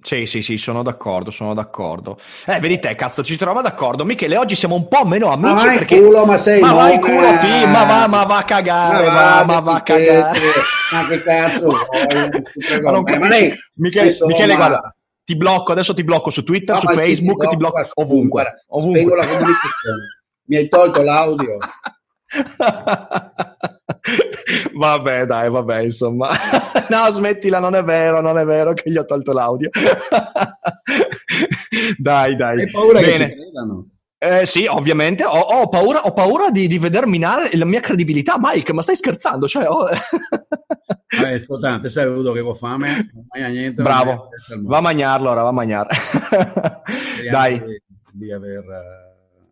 Sì, 0.00 0.26
sì, 0.26 0.42
sì, 0.42 0.58
sono 0.58 0.84
d'accordo, 0.84 1.32
sono 1.32 1.54
d'accordo. 1.54 2.16
Eh, 2.46 2.60
vedi 2.60 2.78
te, 2.78 2.94
cazzo, 2.94 3.24
ci 3.24 3.36
troviamo 3.36 3.62
d'accordo. 3.62 4.04
Michele, 4.04 4.36
oggi 4.36 4.54
siamo 4.54 4.76
un 4.76 4.86
po' 4.86 5.04
meno 5.04 5.32
amici 5.32 5.66
ma 5.66 5.72
perché... 5.72 6.00
culo, 6.00 6.24
ma 6.24 6.38
sei 6.38 6.60
Ma 6.60 6.72
vai 6.72 7.00
culo, 7.00 7.36
ti, 7.38 7.48
ma 7.66 7.84
va, 7.84 8.06
ma 8.06 8.22
va 8.22 8.38
a 8.38 8.44
cagare, 8.44 9.06
ma 9.10 9.42
va, 9.42 9.44
ma 9.44 9.60
va 9.60 9.74
a 9.74 9.82
cagare. 9.82 10.38
Ma 10.92 11.06
che 11.08 11.22
cazzo 11.22 11.66
ma 12.80 12.90
non 12.92 13.08
eh, 13.08 13.18
ma 13.18 13.28
lei, 13.28 13.52
Michele, 13.74 14.16
Michele 14.26 14.54
guarda, 14.54 14.94
ti 15.24 15.36
blocco, 15.36 15.72
adesso 15.72 15.92
ti 15.92 16.04
blocco 16.04 16.30
su 16.30 16.44
Twitter, 16.44 16.76
no, 16.76 16.80
su 16.80 16.86
Facebook, 16.86 17.48
ti 17.48 17.56
blocco, 17.56 17.82
ti 17.82 17.92
blocco 17.92 18.00
ovunque. 18.00 18.64
ovunque. 18.68 19.00
Spengo 19.00 19.14
la 19.16 19.26
comunicazione. 19.26 20.22
Mi 20.44 20.56
hai 20.56 20.68
tolto 20.68 21.02
l'audio. 21.02 21.56
vabbè, 24.74 25.26
dai, 25.26 25.50
vabbè, 25.50 25.80
insomma. 25.80 26.30
no, 26.88 27.10
smettila, 27.10 27.58
non 27.58 27.74
è 27.74 27.82
vero, 27.82 28.20
non 28.20 28.38
è 28.38 28.44
vero 28.44 28.74
che 28.74 28.88
gli 28.90 28.96
ho 28.96 29.04
tolto 29.04 29.32
l'audio. 29.32 29.70
dai, 31.98 32.36
dai. 32.36 32.60
Hai 32.60 32.70
paura 32.70 33.00
Bene. 33.00 33.16
che 33.16 33.30
ci 33.30 33.40
credano? 33.40 33.88
Eh, 34.20 34.46
sì, 34.46 34.66
ovviamente, 34.66 35.24
ho, 35.24 35.38
ho 35.38 35.68
paura, 35.68 36.02
ho 36.02 36.12
paura 36.12 36.50
di, 36.50 36.66
di, 36.66 36.76
veder 36.78 37.06
minare 37.06 37.50
la 37.52 37.64
mia 37.64 37.78
credibilità, 37.80 38.36
Mike, 38.38 38.72
ma 38.72 38.82
stai 38.82 38.96
scherzando? 38.96 39.46
Cioè, 39.46 39.68
oh... 39.68 39.86
è 39.86 41.34
importante, 41.34 41.88
sai, 41.88 42.06
avuto 42.06 42.32
che 42.32 42.40
ho 42.40 42.54
fame, 42.54 43.10
non 43.12 43.26
mangia 43.28 43.48
niente. 43.48 43.80
Bravo, 43.80 44.30
va 44.64 44.78
a 44.78 44.80
mangiarlo 44.80 45.30
ora, 45.30 45.42
va 45.42 45.48
a 45.48 45.52
mangiare. 45.52 45.88
Dai. 47.30 47.62
Di, 47.62 47.80
di 48.10 48.32
aver 48.32 48.64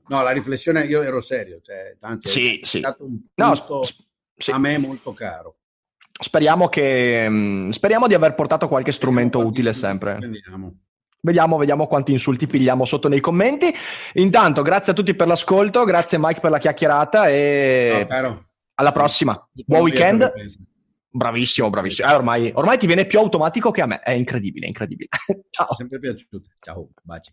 No, 0.08 0.22
la 0.22 0.30
riflessione, 0.30 0.84
io 0.84 1.02
ero 1.02 1.20
serio, 1.20 1.60
cioè, 1.62 1.96
tanti, 1.98 2.28
sì, 2.28 2.60
è 2.60 2.64
sì. 2.64 2.78
stato 2.78 3.04
un 3.04 3.18
punto 3.34 3.64
no, 3.68 3.82
sì. 4.36 4.50
a 4.50 4.58
me 4.58 4.78
molto 4.78 5.12
caro. 5.12 5.56
Speriamo, 6.18 6.68
che, 6.68 7.26
mm, 7.28 7.70
speriamo 7.70 8.06
di 8.06 8.14
aver 8.14 8.34
portato 8.34 8.68
qualche 8.68 8.92
strumento 8.92 9.44
utile 9.44 9.72
sempre. 9.72 10.16
Prendiamo. 10.16 10.78
Vediamo, 11.20 11.56
vediamo 11.56 11.86
quanti 11.88 12.12
insulti 12.12 12.46
pigliamo 12.46 12.84
sotto 12.84 13.08
nei 13.08 13.20
commenti. 13.20 13.74
Intanto, 14.14 14.62
grazie 14.62 14.92
a 14.92 14.94
tutti 14.94 15.14
per 15.14 15.26
l'ascolto, 15.26 15.84
grazie 15.84 16.18
Mike 16.20 16.40
per 16.40 16.50
la 16.52 16.58
chiacchierata 16.58 17.28
e 17.28 18.06
no, 18.08 18.46
alla 18.74 18.92
prossima. 18.92 19.48
Buon 19.52 19.82
weekend. 19.82 20.32
Bravissimo, 21.10 21.70
bravissimo. 21.70 22.08
Eh, 22.08 22.14
ormai, 22.14 22.52
ormai, 22.54 22.78
ti 22.78 22.86
viene 22.86 23.06
più 23.06 23.18
automatico 23.18 23.70
che 23.70 23.80
a 23.80 23.86
me. 23.86 24.00
È 24.00 24.12
incredibile, 24.12 24.66
incredibile. 24.66 25.08
Ciao. 25.50 25.74
Sempre 25.74 25.98
piaciuto. 25.98 26.42
Ciao, 26.60 26.90
baci. 27.02 27.32